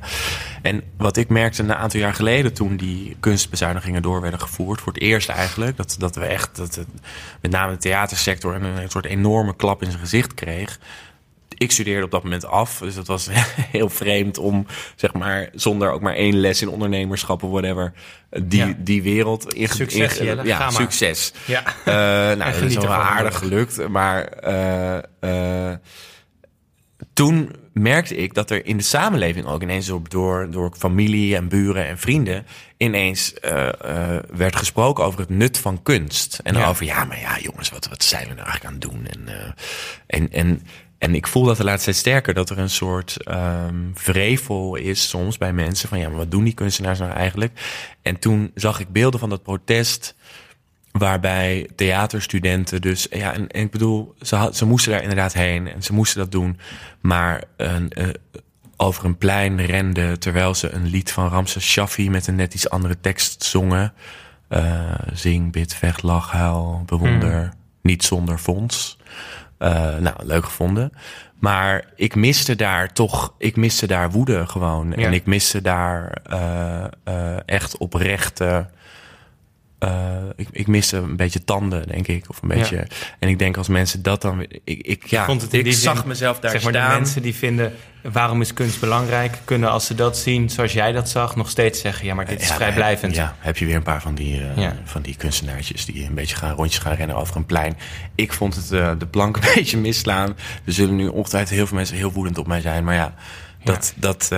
En 0.62 0.82
wat 0.98 1.18
ik 1.18 1.30
merkte 1.30 1.64
een 1.64 1.74
aantal 1.74 2.00
jaar 2.00 2.14
geleden 2.14 2.54
toen 2.54 2.78
die 2.78 3.18
kunstbezuinigingen 3.20 4.02
door 4.02 4.22
werden 4.22 4.40
gevoerd, 4.40 4.82
voor 4.82 4.94
het 4.94 5.02
eerst 5.02 5.30
eigenlijk, 5.30 5.78
dat, 5.78 5.96
dat 6.00 6.16
we 6.16 6.26
echt, 6.26 6.56
dat 6.56 6.76
het, 6.76 6.88
met 7.42 7.52
name 7.52 7.72
de 7.72 7.78
theatersector, 7.78 8.56
een, 8.56 8.64
een 8.64 8.90
soort 8.90 9.06
enorme 9.06 9.56
klap 9.56 9.82
in 9.82 9.90
zijn 9.90 10.02
gezicht 10.04 10.34
kreeg 10.34 10.80
ik 11.62 11.72
studeerde 11.72 12.06
op 12.06 12.12
dat 12.12 12.24
moment 12.24 12.46
af. 12.46 12.78
Dus 12.80 12.96
dat 12.96 13.08
was 13.08 13.28
heel 13.78 13.90
vreemd 13.90 14.38
om, 14.38 14.66
zeg 14.96 15.14
maar, 15.14 15.50
zonder 15.54 15.92
ook 15.92 16.02
maar 16.02 16.16
één 16.16 16.36
les 16.40 16.62
in 16.62 16.70
ondernemerschap 16.70 17.44
of 17.44 17.50
whatever, 17.52 17.94
die, 18.44 18.66
Ja. 18.66 18.74
die 18.78 19.02
wereld 19.02 19.54
in 19.54 19.68
Succes, 19.68 20.18
in- 20.18 20.26
Jelle. 20.26 20.44
ja, 20.46 20.70
succes. 20.70 21.34
Ja. 21.46 21.64
Eh, 21.86 22.38
nou, 22.38 22.52
dat 22.54 22.62
is 22.62 22.76
wel 22.76 22.88
aardig 22.94 23.38
gelukt. 23.38 23.88
Maar 23.90 24.24
eh, 24.26 24.98
eh, 25.70 25.78
toen 27.14 27.52
merkte 27.74 28.16
ik 28.16 28.34
dat 28.34 28.50
er 28.50 28.66
in 28.66 28.78
de 28.78 28.84
samenleving 28.84 29.46
ook 29.46 29.62
ineens 29.62 29.86
door, 29.86 30.02
door, 30.10 30.52
door 30.52 30.72
familie 30.78 31.36
en 31.36 31.48
buren 31.48 31.88
en 31.88 31.98
vrienden 31.98 32.46
ineens 32.78 33.34
werd 34.34 34.56
gesproken 34.56 35.04
over 35.04 35.20
het 35.20 35.30
nut 35.30 35.58
van 35.58 35.82
kunst. 35.84 36.40
En 36.44 36.56
Ja. 36.56 36.68
over, 36.68 36.86
ja, 36.86 37.04
maar 37.06 37.20
ja, 37.20 37.38
jongens, 37.40 37.70
wat, 37.70 37.88
wat 37.88 38.04
zijn 38.04 38.28
we 38.28 38.34
nou 38.34 38.48
eigenlijk 38.48 38.66
aan 38.66 38.74
het 38.74 38.82
doen? 38.82 39.08
En, 39.08 39.56
en, 40.08 40.32
en, 40.32 40.62
en 41.02 41.16
ik 41.16 41.28
voel 41.28 41.44
dat 41.44 41.58
de 41.58 41.64
laatste 41.64 41.86
tijd 41.86 41.96
sterker, 41.96 42.34
dat 42.34 42.50
er 42.50 42.58
een 42.58 42.70
soort 42.70 43.24
ehm, 43.24 43.76
vrevel 43.94 44.76
is 44.76 45.10
soms 45.10 45.38
bij 45.38 45.54
mensen 45.54 45.90
van, 45.90 46.00
ja, 46.00 46.08
maar 46.08 46.18
wat 46.18 46.32
doen 46.32 46.44
die 46.44 46.54
kunstenaars 46.54 47.00
nou 47.00 47.12
eigenlijk? 47.12 47.60
En 48.02 48.20
toen 48.20 48.52
zag 48.56 48.80
ik 48.80 48.92
beelden 48.92 49.20
van 49.20 49.30
dat 49.30 49.44
protest 49.44 50.16
waarbij 50.92 51.70
theaterstudenten 51.76 52.82
dus 52.82 53.08
ja 53.10 53.34
en, 53.34 53.48
en 53.48 53.62
ik 53.62 53.72
bedoel 53.72 54.16
ze, 54.22 54.36
had, 54.36 54.58
ze 54.58 54.66
moesten 54.66 54.92
daar 54.92 55.02
inderdaad 55.02 55.34
heen 55.34 55.68
en 55.68 55.84
ze 55.84 55.94
moesten 55.94 56.20
dat 56.20 56.32
doen. 56.32 56.60
Maar 57.00 57.44
een, 57.58 57.90
eh, 57.90 58.08
over 58.76 59.06
een 59.06 59.18
plein 59.18 59.66
renden 59.66 60.20
terwijl 60.20 60.56
ze 60.56 60.70
een 60.70 60.86
lied 60.86 61.12
van 61.12 61.30
Ramses 61.30 61.70
Shaffi 61.70 62.10
met 62.10 62.28
een 62.28 62.36
net 62.36 62.54
iets 62.54 62.70
andere 62.70 63.00
tekst 63.00 63.44
zongen. 63.44 63.94
Eh, 64.48 64.94
zing 65.14 65.52
bid 65.52 65.76
vecht 65.76 66.04
lach 66.04 66.32
huil 66.32 66.84
bewonder 66.86 67.54
niet 67.82 68.04
zonder 68.04 68.38
fonds 68.38 68.98
Eh, 69.62 69.98
nou 69.98 70.16
leuk 70.24 70.46
gevonden 70.46 70.92
maar 71.40 71.86
ik 71.96 72.16
miste 72.16 72.56
daar 72.56 72.94
toch 72.94 73.34
ik 73.38 73.56
miste 73.56 73.88
daar 73.88 74.12
woede 74.12 74.48
gewoon 74.48 74.94
Ja. 74.96 75.06
en 75.06 75.14
ik 75.14 75.26
miste 75.26 75.62
daar 75.62 76.18
eh, 76.30 76.84
eh, 77.04 77.38
echt 77.46 77.78
oprechte 77.78 78.68
eh, 79.82 80.16
ik, 80.36 80.48
ik 80.52 80.68
miste 80.68 80.98
een 80.98 81.16
beetje 81.16 81.44
tanden, 81.44 81.88
denk 81.88 82.08
ik. 82.08 82.26
Of 82.28 82.42
een 82.42 82.48
beetje. 82.48 82.88
En 83.20 83.30
ik 83.30 83.40
denk 83.40 83.58
als 83.58 83.68
mensen 83.68 84.02
dat 84.02 84.22
dan. 84.22 84.42
Ik, 84.64 84.82
ik, 84.82 85.06
ja, 85.08 85.26
vond 85.26 85.42
het 85.42 85.54
in 85.54 85.66
ik 85.66 85.74
zag 85.74 85.98
zin, 85.98 86.08
mezelf 86.08 86.40
daar 86.40 86.52
zeg 86.52 86.64
maar, 86.64 86.74
staan. 86.74 86.92
de 86.92 86.98
mensen 86.98 87.22
die 87.22 87.36
vinden, 87.36 87.74
waarom 88.02 88.42
is 88.42 88.54
kunst 88.54 88.80
belangrijk, 88.80 89.38
kunnen 89.44 89.72
als 89.72 89.86
ze 89.86 89.96
dat 89.96 90.18
zien 90.18 90.50
zoals 90.50 90.74
jij 90.74 90.92
dat 90.92 91.10
zag, 91.10 91.36
nog 91.36 91.50
steeds 91.50 91.80
zeggen, 91.82 92.06
ja, 92.06 92.14
maar 92.14 92.26
dit 92.26 92.42
is 92.42 92.48
Ja, 92.48 92.56
vrijblijvend. 92.56 93.16
Ja, 93.16 93.36
heb 93.40 93.58
je 93.58 93.66
weer 93.66 93.76
een 93.76 93.84
paar 93.84 94.02
van 94.02 94.16
die, 94.16 94.42
Ja. 94.56 94.76
van 94.84 95.02
die 95.02 95.16
kunstenaartjes 95.16 95.86
die 95.86 96.06
een 96.06 96.14
beetje 96.16 96.36
gaan 96.36 96.56
rondjes 96.56 96.82
gaan 96.82 96.96
rennen 96.96 97.16
over 97.16 97.36
een 97.36 97.46
plein. 97.46 97.78
Ik 98.16 98.34
vond 98.34 98.56
het 98.56 98.72
eh, 98.72 98.92
de 98.98 99.08
plank 99.08 99.36
een 99.38 99.52
beetje 99.56 99.78
misslaan. 99.78 100.30
Er 100.66 100.74
zullen 100.74 100.96
nu 100.96 101.08
ongetwijfeld 101.08 101.56
heel 101.56 101.68
veel 101.68 101.78
mensen 101.78 101.96
heel 101.96 102.12
woedend 102.12 102.38
op 102.38 102.48
mij 102.48 102.62
zijn. 102.62 102.84
Maar 102.84 102.96
ja, 102.96 103.14
dat. 103.64 103.94
dat 103.96 104.32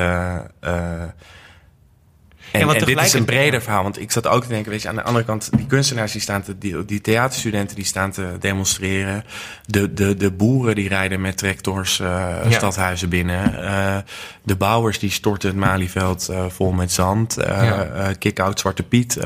en, 2.61 2.85
dit 2.85 2.99
is 2.99 3.13
een 3.13 3.25
breder 3.25 3.61
verhaal. 3.61 3.83
Want 3.83 3.99
ik 3.99 4.11
zat 4.11 4.27
ook 4.27 4.43
te 4.43 4.49
denken, 4.49 4.71
weet 4.71 4.81
je, 4.81 4.87
aan 4.87 4.95
de 4.95 5.03
andere 5.03 5.25
kant, 5.25 5.49
die 5.57 5.65
kunstenaars 5.65 6.11
die 6.11 6.21
staan 6.21 6.41
te, 6.41 6.57
die, 6.57 6.85
die 6.85 7.01
theaterstudenten 7.01 7.75
die 7.75 7.85
staan 7.85 8.11
te 8.11 8.35
demonstreren. 8.39 9.23
De, 9.65 9.93
de, 9.93 10.15
de 10.15 10.31
boeren 10.31 10.75
die 10.75 10.87
rijden 10.87 11.21
met 11.21 11.37
tractors 11.37 11.99
eh, 11.99 12.07
Ja. 12.07 12.51
stadhuizen 12.51 13.09
binnen. 13.09 13.63
Eh, 13.63 13.97
de 14.43 14.55
bouwers 14.55 14.99
die 14.99 15.11
storten 15.11 15.49
het 15.49 15.57
Malieveld 15.57 16.29
eh, 16.29 16.45
vol 16.49 16.71
met 16.71 16.91
zand. 16.91 17.35
Ja. 17.37 18.13
Kick-out 18.19 18.59
Zwarte 18.59 18.83
Piet 18.83 19.17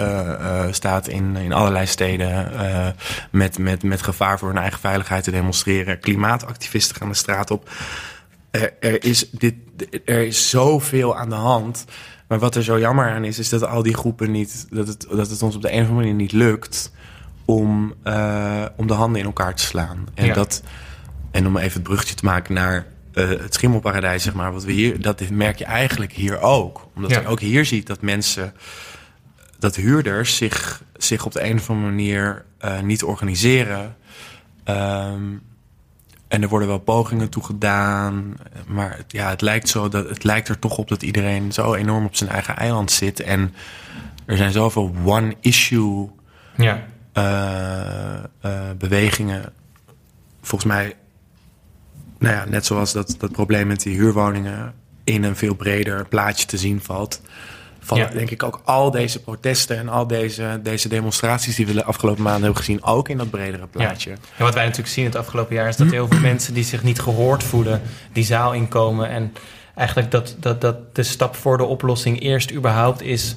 staat 0.71 1.07
in, 1.07 1.35
in 1.35 1.53
allerlei 1.53 1.85
steden 1.85 2.51
met, 3.31 3.57
met, 3.57 3.83
met 3.83 4.01
gevaar 4.01 4.39
voor 4.39 4.47
hun 4.47 4.57
eigen 4.57 4.79
veiligheid 4.79 5.23
te 5.23 5.31
demonstreren. 5.31 5.99
Klimaatactivisten 5.99 6.95
gaan 6.95 7.09
de 7.09 7.15
straat 7.15 7.51
op. 7.51 7.69
Er, 8.79 9.03
is 9.03 9.29
dit, 9.31 9.55
er 10.05 10.25
is 10.25 10.49
zoveel 10.49 11.17
aan 11.17 11.29
de 11.29 11.35
hand. 11.35 11.85
Maar 12.27 12.39
wat 12.39 12.55
er 12.55 12.63
zo 12.63 12.79
jammer 12.79 13.09
aan 13.09 13.23
is, 13.23 13.39
is 13.39 13.49
dat 13.49 13.63
al 13.65 13.83
die 13.83 13.93
groepen 13.97 14.31
niet, 14.31 14.67
dat 14.69 14.87
het, 14.87 15.07
dat 15.11 15.29
het 15.29 15.41
ons 15.41 15.55
op 15.55 15.61
de 15.61 15.71
een 15.71 15.81
of 15.81 15.87
andere 15.87 15.99
manier 15.99 16.13
niet 16.21 16.31
lukt 16.31 16.91
om, 17.45 17.93
eh, 18.03 18.65
om 18.75 18.87
de 18.87 18.93
handen 18.93 19.19
in 19.19 19.25
elkaar 19.27 19.55
te 19.55 19.63
slaan. 19.63 20.07
En, 20.13 20.25
Ja. 20.25 20.33
dat, 20.33 20.63
en 21.31 21.47
om 21.47 21.57
even 21.57 21.73
het 21.73 21.83
bruggetje 21.83 22.15
te 22.15 22.25
maken 22.25 22.53
naar 22.53 22.85
eh, 23.13 23.27
het 23.29 23.53
schimmelparadijs, 23.53 24.23
zeg 24.23 24.33
maar, 24.33 24.53
wat 24.53 24.63
we 24.63 24.71
hier, 24.71 25.01
dat 25.01 25.29
merk 25.29 25.57
je 25.57 25.65
eigenlijk 25.65 26.11
hier 26.13 26.39
ook. 26.41 26.87
Omdat 26.95 27.11
Ja. 27.11 27.19
je 27.19 27.27
ook 27.27 27.39
hier 27.39 27.65
ziet 27.65 27.87
dat 27.87 28.01
mensen, 28.01 28.53
dat 29.59 29.75
huurders 29.75 30.35
zich, 30.35 30.81
zich 30.97 31.25
op 31.25 31.31
de 31.31 31.43
een 31.43 31.57
of 31.57 31.69
andere 31.69 31.89
manier 31.89 32.45
eh, 32.57 32.79
niet 32.81 33.03
organiseren. 33.03 33.95
Ehm, 34.63 35.21
en 36.27 36.41
er 36.41 36.49
worden 36.49 36.67
wel 36.67 36.77
pogingen 36.79 37.29
toe 37.29 37.43
gedaan. 37.43 38.35
Maar 38.67 38.97
het- 38.97 39.11
ja, 39.11 39.29
het, 39.29 39.41
lijkt 39.41 39.69
zo 39.69 39.89
dat, 39.89 40.09
het 40.09 40.23
lijkt 40.23 40.47
er 40.47 40.59
toch 40.59 40.77
op 40.77 40.87
dat 40.87 41.03
iedereen 41.03 41.51
zo 41.51 41.73
enorm 41.73 42.05
op 42.05 42.15
zijn 42.15 42.29
eigen 42.29 42.55
eiland 42.55 42.91
zit. 42.91 43.19
En 43.19 43.53
er 44.25 44.37
zijn 44.37 44.51
zoveel 44.51 44.95
one-issue 45.05 46.09
Ja. 46.57 46.83
eh, 47.13 48.13
eh, 48.41 48.77
bewegingen. 48.77 49.53
Volgens 50.41 50.71
mij, 50.71 50.93
nou 52.19 52.35
ja, 52.35 52.45
net 52.45 52.65
zoals 52.65 52.93
dat, 52.93 53.15
dat 53.19 53.31
probleem 53.31 53.67
met 53.67 53.81
die 53.81 53.95
huurwoningen 53.95 54.73
in 55.03 55.23
een 55.23 55.35
veel 55.35 55.55
breder 55.55 56.07
plaatje 56.07 56.45
te 56.45 56.57
zien 56.57 56.81
valt. 56.81 57.21
Ja. 57.95 58.05
denk 58.07 58.29
ik 58.31 58.43
ook 58.43 58.61
al 58.63 58.91
deze 58.91 59.21
protesten 59.21 59.77
en 59.77 59.89
al 59.89 60.07
deze, 60.07 60.59
deze 60.63 60.89
demonstraties 60.89 61.55
die 61.55 61.67
we 61.67 61.73
de 61.73 61.83
afgelopen 61.83 62.23
maanden 62.23 62.43
hebben 62.43 62.59
gezien, 62.59 62.83
ook 62.83 63.09
in 63.09 63.17
dat 63.17 63.29
bredere 63.29 63.67
plaatje. 63.67 64.11
En 64.11 64.43
wat 64.43 64.53
wij 64.53 64.63
natuurlijk 64.63 64.93
zien 64.93 65.05
het 65.05 65.15
afgelopen 65.15 65.55
jaar 65.55 65.67
is 65.67 65.75
dat 65.75 65.91
heel 65.91 66.07
veel 66.07 66.19
mensen 66.31 66.53
die 66.53 66.63
zich 66.63 66.83
niet 66.83 66.99
gehoord 66.99 67.43
voelen, 67.43 67.81
die 68.11 68.23
zaal 68.23 68.53
inkomen. 68.53 69.09
En 69.09 69.33
eigenlijk 69.75 70.11
dat, 70.11 70.35
dat, 70.39 70.61
dat 70.61 70.95
de 70.95 71.03
stap 71.03 71.35
voor 71.35 71.57
de 71.57 71.63
oplossing 71.63 72.21
eerst 72.21 72.51
überhaupt 72.51 73.01
is 73.01 73.35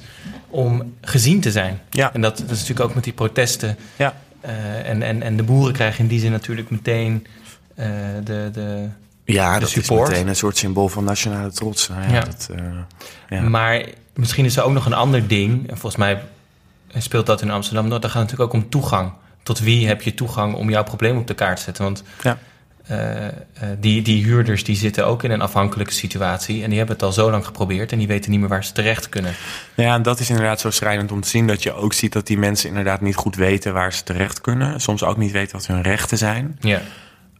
om 0.49 0.93
gezien 1.01 1.41
te 1.41 1.51
zijn. 1.51 1.81
Ja. 1.89 2.13
En 2.13 2.21
dat, 2.21 2.37
dat 2.37 2.49
is 2.49 2.59
natuurlijk 2.59 2.89
ook 2.89 2.95
met 2.95 3.03
die 3.03 3.13
protesten. 3.13 3.77
Ja. 3.97 4.13
Eh, 4.41 4.89
en, 4.89 5.01
en, 5.01 5.21
en 5.23 5.37
de 5.37 5.43
boeren 5.43 5.73
krijgen 5.73 5.99
in 5.99 6.07
die 6.07 6.19
zin 6.19 6.31
natuurlijk 6.31 6.69
meteen 6.69 7.27
eh, 7.75 7.87
de, 8.23 8.49
de, 8.53 8.87
Ja, 9.25 9.53
de 9.53 9.59
dat 9.59 9.69
support. 9.69 10.01
is 10.07 10.13
meteen 10.13 10.27
een 10.27 10.35
soort 10.35 10.57
symbool 10.57 10.87
van 10.87 11.03
nationale 11.03 11.51
trots. 11.51 11.87
Nou 11.89 12.01
ja, 12.01 12.13
Ja. 12.13 12.19
Dat, 12.19 12.49
eh, 12.55 12.63
ja. 13.29 13.41
Maar 13.41 13.85
misschien 14.13 14.45
is 14.45 14.57
er 14.57 14.63
ook 14.63 14.73
nog 14.73 14.85
een 14.85 14.93
ander 14.93 15.27
ding. 15.27 15.69
En 15.69 15.77
volgens 15.77 15.95
mij 16.01 16.21
speelt 16.97 17.25
dat 17.25 17.41
in 17.41 17.51
Amsterdam. 17.51 17.89
Dat 17.89 18.05
gaat 18.05 18.13
natuurlijk 18.21 18.53
ook 18.53 18.61
om 18.63 18.69
toegang. 18.69 19.11
Tot 19.43 19.59
wie 19.59 19.87
heb 19.87 20.01
je 20.01 20.13
toegang 20.13 20.55
om 20.55 20.69
jouw 20.69 20.83
probleem 20.83 21.17
op 21.17 21.27
de 21.27 21.33
kaart 21.33 21.57
te 21.57 21.63
zetten? 21.63 21.83
Want 21.83 22.03
Ja. 22.23 22.37
eh, 22.85 23.27
eh, 23.27 23.33
die, 23.79 24.01
die 24.01 24.23
huurders 24.23 24.63
die 24.63 24.75
zitten 24.75 25.05
ook 25.05 25.23
in 25.23 25.31
een 25.31 25.41
afhankelijke 25.41 25.93
situatie. 25.93 26.63
En 26.63 26.69
die 26.69 26.77
hebben 26.77 26.95
het 26.95 27.05
al 27.05 27.11
zo 27.11 27.31
lang 27.31 27.45
geprobeerd. 27.45 27.91
En 27.91 27.97
die 27.97 28.07
weten 28.07 28.31
niet 28.31 28.39
meer 28.39 28.49
waar 28.49 28.63
ze 28.63 28.71
terecht 28.71 29.09
kunnen. 29.09 29.33
Ja, 29.75 29.93
en 29.93 30.01
dat 30.01 30.19
is 30.19 30.29
inderdaad 30.29 30.59
zo 30.59 30.69
schrijnend 30.69 31.11
om 31.11 31.21
te 31.21 31.29
zien 31.29 31.47
dat 31.47 31.63
je 31.63 31.73
ook 31.73 31.93
ziet 31.93 32.13
dat 32.13 32.27
die 32.27 32.37
mensen 32.37 32.69
inderdaad 32.69 33.01
niet 33.01 33.15
goed 33.15 33.35
weten 33.35 33.73
waar 33.73 33.93
ze 33.93 34.03
terecht 34.03 34.41
kunnen. 34.41 34.81
Soms 34.81 35.03
ook 35.03 35.17
niet 35.17 35.31
weten 35.31 35.57
wat 35.57 35.67
hun 35.67 35.81
rechten 35.81 36.17
zijn. 36.17 36.57
Ja, 36.59 36.81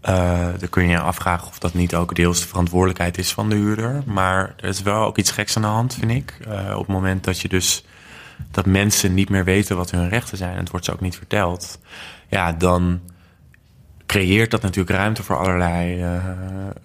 Eh 0.01 0.47
dan 0.59 0.69
kun 0.69 0.83
je 0.83 0.89
je 0.89 0.99
afvragen 0.99 1.47
of 1.47 1.59
dat 1.59 1.73
niet 1.73 1.95
ook 1.95 2.15
deels 2.15 2.41
de 2.41 2.47
verantwoordelijkheid 2.47 3.17
is 3.17 3.31
van 3.33 3.49
de 3.49 3.55
huurder. 3.55 4.03
Maar 4.05 4.53
er 4.57 4.69
is 4.69 4.81
wel 4.81 5.03
ook 5.05 5.17
iets 5.17 5.31
geks 5.31 5.55
aan 5.55 5.61
de 5.61 5.67
hand, 5.67 5.93
vind 5.93 6.11
ik. 6.11 6.37
Eh, 6.47 6.71
op 6.73 6.87
het 6.87 6.95
moment 6.95 7.23
dat 7.23 7.39
je 7.39 7.47
dus 7.47 7.85
dat 8.51 8.65
mensen 8.65 9.13
niet 9.13 9.29
meer 9.29 9.43
weten 9.43 9.75
wat 9.77 9.91
hun 9.91 10.09
rechten 10.09 10.37
zijn, 10.37 10.51
en 10.53 10.59
het 10.59 10.69
wordt 10.69 10.85
ze 10.85 10.91
ook 10.91 11.01
niet 11.01 11.15
verteld, 11.15 11.79
ja, 12.29 12.51
dan 12.51 12.99
creëert 14.05 14.51
dat 14.51 14.61
natuurlijk 14.61 14.95
ruimte 14.97 15.23
voor 15.23 15.37
allerlei, 15.37 16.01
eh, 16.01 16.25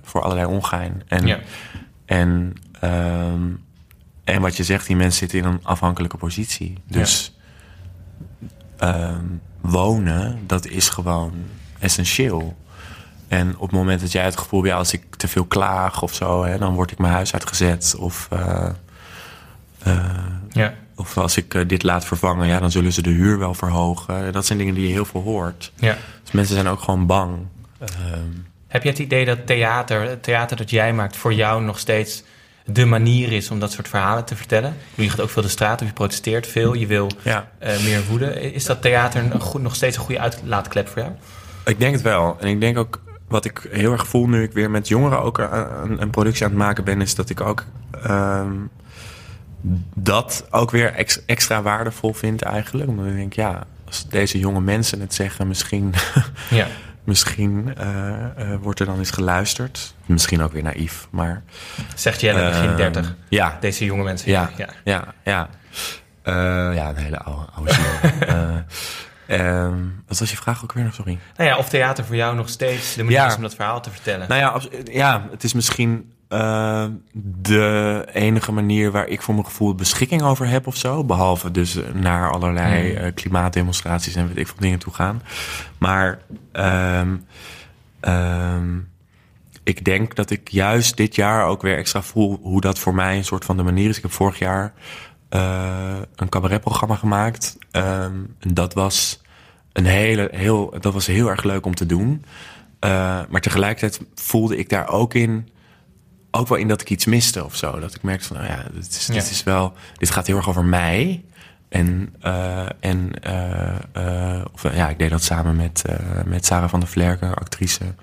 voor 0.03 0.23
allerlei 0.23 0.47
ongein. 0.47 1.03
En, 1.07 1.27
Ja. 1.27 1.39
en, 2.05 2.53
ehm, 2.81 3.43
en 4.25 4.41
wat 4.41 4.57
je 4.57 4.65
zegt, 4.65 4.87
die 4.87 4.97
mensen 4.97 5.19
zitten 5.19 5.39
in 5.39 5.45
een 5.45 5.61
afhankelijke 5.63 6.17
positie. 6.17 6.79
Dus 6.89 7.35
ehm, 8.79 9.25
wonen, 9.61 10.39
dat 10.47 10.67
is 10.67 10.89
gewoon 10.89 11.33
essentieel. 11.79 12.57
En 13.29 13.55
op 13.57 13.61
het 13.61 13.71
moment 13.71 14.01
dat 14.01 14.13
jij 14.13 14.25
het 14.25 14.39
gevoel 14.39 14.61
hebt, 14.61 14.73
ja, 14.73 14.79
als 14.79 14.93
ik 14.93 15.03
te 15.17 15.29
veel 15.29 15.45
klaag 15.45 16.03
of 16.03 16.15
zo, 16.15 16.45
hè, 16.45 16.59
dan 16.59 16.75
word 16.75 16.91
ik 16.91 16.99
mijn 16.99 17.13
huis 17.13 17.33
uitgezet. 17.33 17.95
Of, 17.99 18.29
eh, 18.31 18.69
eh, 19.83 20.05
ja. 20.51 20.75
of 20.97 21.19
als 21.19 21.37
ik 21.37 21.55
eh, 21.55 21.63
dit 21.67 21.83
laat 21.83 22.05
vervangen, 22.05 22.47
ja, 22.47 22.61
dan 22.61 22.71
zullen 22.71 22.93
ze 22.93 23.03
de 23.03 23.11
huur 23.11 23.39
wel 23.39 23.55
verhogen. 23.55 24.33
Dat 24.33 24.47
zijn 24.47 24.59
dingen 24.59 24.75
die 24.75 24.87
je 24.87 24.93
heel 24.93 25.05
veel 25.05 25.23
hoort. 25.23 25.73
ja. 25.75 25.97
Dus 26.23 26.33
mensen 26.33 26.55
zijn 26.55 26.69
ook 26.69 26.81
gewoon 26.81 27.07
bang. 27.07 27.37
Ehm, 27.79 28.21
Heb 28.69 28.83
je 28.83 28.89
het 28.89 28.99
idee 28.99 29.25
dat 29.25 29.47
theater, 29.47 30.01
het 30.01 30.23
theater 30.23 30.57
dat 30.57 30.71
jij 30.71 30.93
maakt, 30.93 31.17
voor 31.17 31.35
jou 31.35 31.63
nog 31.63 31.79
steeds 31.79 32.23
de 32.65 32.85
manier 32.85 33.33
is 33.33 33.51
om 33.51 33.59
dat 33.59 33.73
soort 33.73 33.89
verhalen 33.89 34.25
te 34.25 34.37
vertellen? 34.37 34.77
Je 34.95 35.11
gaat 35.11 35.21
ook 35.21 35.31
veel 35.31 35.43
de 35.43 35.49
straat 35.49 35.81
op, 35.81 35.87
je 35.87 35.93
protesteert 35.93 36.47
veel, 36.47 36.75
je 36.75 36.87
wil 36.87 37.11
ja, 37.23 37.49
meer 37.61 38.05
woede. 38.09 38.53
Is 38.53 38.65
dat 38.65 38.83
theater 38.83 39.25
een 39.33 39.41
goed, 39.41 39.63
nog 39.63 39.75
steeds 39.75 39.97
een 39.97 40.03
goede 40.03 40.21
uitlaatklep 40.21 40.89
voor 40.89 41.03
jou? 41.03 41.13
ik 41.65 41.79
denk 41.79 41.93
het 41.93 42.03
wel. 42.03 42.37
En 42.41 42.49
ik 42.49 42.61
denk 42.61 42.79
ook, 42.79 43.01
wat 43.29 43.45
ik 43.45 43.67
heel 43.71 43.93
erg 43.93 44.07
voel 44.07 44.29
nu 44.29 44.43
ik 44.43 44.53
weer 44.53 44.71
met 44.71 44.89
jongeren 44.89 45.23
ook 45.23 45.39
een, 45.39 46.03
een 46.03 46.11
productie 46.11 46.45
aan 46.45 46.51
het 46.51 46.59
maken 46.59 46.85
ben, 46.85 47.01
is 47.01 47.15
dat 47.15 47.31
ik 47.31 47.41
ook 47.41 47.65
ehm, 48.03 48.53
dat 49.95 50.47
ook 50.51 50.71
weer 50.71 50.93
ex- 50.93 51.25
extra 51.27 51.63
waardevol 51.63 52.13
vind 52.13 52.43
eigenlijk. 52.43 52.89
Omdat 52.89 53.07
ik 53.07 53.17
denk, 53.17 53.33
ja, 53.33 53.65
als 53.85 54.09
deze 54.09 54.39
jonge 54.39 54.61
mensen 54.61 55.01
het 55.01 55.15
zeggen, 55.15 55.49
misschien, 55.49 55.95
Ja, 56.51 56.67
misschien 57.05 57.75
eh, 57.77 58.53
eh, 58.53 58.61
wordt 58.61 58.81
er 58.81 58.87
dan 58.87 58.99
eens 58.99 59.11
geluisterd. 59.11 59.95
Misschien 60.07 60.43
ook 60.43 60.53
weer 60.53 60.63
naïef, 60.63 61.09
maar... 61.11 61.43
zegt 61.95 62.21
Jelle, 62.21 62.49
begin 62.49 62.69
ehm, 62.69 62.77
30. 62.77 63.15
Ja, 63.29 63.57
Deze 63.61 63.85
jonge 63.85 64.03
mensen. 64.03 64.31
Ja, 64.31 64.51
ja. 64.57 64.69
ja, 64.85 65.15
ja. 65.25 65.49
Eh, 66.23 66.35
ja, 66.75 66.89
een 66.89 66.97
hele 66.97 67.19
oude, 67.19 67.47
oude 67.55 67.75
ehm, 69.27 69.75
wat 70.07 70.19
was 70.19 70.31
je 70.31 70.37
vraag 70.37 70.63
ook 70.63 70.73
weer? 70.73 70.85
nog? 70.85 70.95
Sorry. 70.95 71.19
Nou 71.37 71.49
ja, 71.51 71.57
of 71.57 71.69
theater 71.69 72.05
voor 72.05 72.17
jou 72.17 72.37
nog 72.37 72.49
steeds 72.49 72.95
de 72.95 73.03
manier 73.03 73.19
Ja. 73.19 73.27
is 73.27 73.37
om 73.37 73.43
dat 73.43 73.55
verhaal 73.55 73.81
te 73.81 73.91
vertellen. 73.91 74.29
Nou 74.29 74.41
ja, 74.41 74.61
ja 74.93 75.27
het 75.31 75.45
is 75.45 75.53
misschien 75.53 76.11
eh, 76.29 76.85
de 77.13 78.07
enige 78.13 78.53
manier 78.53 78.91
waar 78.91 79.07
ik 79.09 79.23
voor 79.23 79.35
mijn 79.35 79.47
gevoel 79.47 79.75
beschikking 79.75 80.23
over 80.23 80.47
heb 80.49 80.67
of 80.67 80.77
zo. 80.77 81.05
Behalve 81.05 81.51
dus 81.51 81.79
naar 81.93 82.31
allerlei 82.33 82.95
Hmm. 82.95 83.05
eh, 83.05 83.15
klimaatdemonstraties 83.15 84.15
en 84.15 84.27
weet 84.29 84.37
ik 84.37 84.47
veel 84.47 84.57
dingen 84.59 84.79
toe 84.79 84.93
gaan. 84.93 85.23
Maar 85.79 86.19
ehm, 86.53 87.17
ehm, 88.01 88.79
ik 89.63 89.85
denk 89.85 90.15
dat 90.15 90.31
ik 90.31 90.49
juist 90.51 90.97
dit 90.97 91.15
jaar 91.15 91.45
ook 91.47 91.63
weer 91.63 91.77
extra 91.77 92.03
voel 92.03 92.39
hoe 92.43 92.61
dat 92.61 92.79
voor 92.79 92.95
mij 92.95 93.17
een 93.17 93.25
soort 93.25 93.45
van 93.45 93.57
de 93.57 93.63
manier 93.63 93.89
is. 93.89 93.97
Ik 93.97 94.03
heb 94.03 94.13
vorig 94.13 94.39
jaar 94.39 94.73
eh, 95.37 95.97
een 96.15 96.29
cabaretprogramma 96.29 96.95
gemaakt. 96.95 97.57
Ehm, 97.71 98.15
en 98.39 98.55
dat 98.55 98.75
was 98.75 99.21
een 99.73 99.87
hele, 99.87 100.29
heel, 100.33 100.75
dat 100.81 100.93
was 100.93 101.07
heel 101.07 101.29
erg 101.29 101.43
leuk 101.43 101.67
om 101.67 101.75
te 101.75 101.87
doen. 101.87 102.25
Eh, 102.79 102.91
maar 103.29 103.41
tegelijkertijd 103.41 104.01
voelde 104.15 104.57
ik 104.57 104.69
daar 104.69 104.89
ook 104.89 105.15
in, 105.15 105.49
ook 106.31 106.49
wel 106.49 106.59
in 106.59 106.69
dat 106.69 106.81
ik 106.81 106.91
iets 106.91 107.05
miste 107.05 107.45
of 107.45 107.57
zo. 107.57 107.81
Dat 107.81 107.95
ik 107.95 108.03
merkte 108.03 108.27
van, 108.27 108.37
nou 108.37 108.49
ja, 108.49 108.65
dit, 108.73 108.89
is, 108.89 109.07
Ja. 109.07 109.13
dit 109.13 109.31
is 109.31 109.43
wel, 109.43 109.73
dit 109.97 110.11
gaat 110.11 110.27
heel 110.27 110.37
erg 110.37 110.49
over 110.49 110.65
mij. 110.65 111.25
En, 111.69 112.15
eh, 112.21 112.67
en 112.81 113.13
of, 114.53 114.75
ja, 114.75 114.89
ik 114.89 114.99
deed 114.99 115.11
dat 115.11 115.23
samen 115.23 115.57
met, 115.57 115.85
met 116.25 116.47
Sarah 116.47 116.69
van 116.69 116.81
der 116.81 116.89
Vlerken, 116.89 117.35
actrice. 117.35 117.95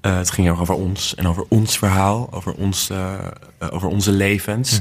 Het 0.00 0.30
ging 0.30 0.46
heel 0.46 0.50
erg 0.56 0.60
over 0.60 0.74
ons 0.84 1.14
en 1.14 1.26
over 1.26 1.44
ons 1.48 1.78
verhaal, 1.78 2.32
over, 2.32 2.52
ons, 2.52 2.90
over 3.70 3.88
onze 3.88 4.12
levens. 4.12 4.80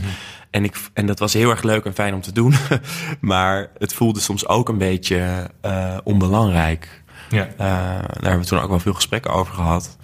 En, 0.49 0.63
ik, 0.63 0.75
en 0.93 1.05
dat 1.05 1.19
was 1.19 1.33
heel 1.33 1.49
erg 1.49 1.63
leuk 1.63 1.86
en 1.86 1.93
fijn 1.93 2.13
om 2.13 2.21
te 2.21 2.31
doen. 2.31 2.53
maar 3.19 3.69
het 3.77 3.93
voelde 3.93 4.19
soms 4.19 4.47
ook 4.47 4.69
een 4.69 4.77
beetje 4.77 5.49
eh, 5.62 5.97
onbelangrijk. 6.03 7.03
Ja. 7.29 7.43
Eh, 7.45 7.57
daar 7.57 8.21
hebben 8.21 8.39
we 8.39 8.45
toen 8.45 8.60
ook 8.60 8.69
wel 8.69 8.79
veel 8.79 8.93
gesprekken 8.93 9.31
over 9.33 9.53
gehad. 9.53 9.97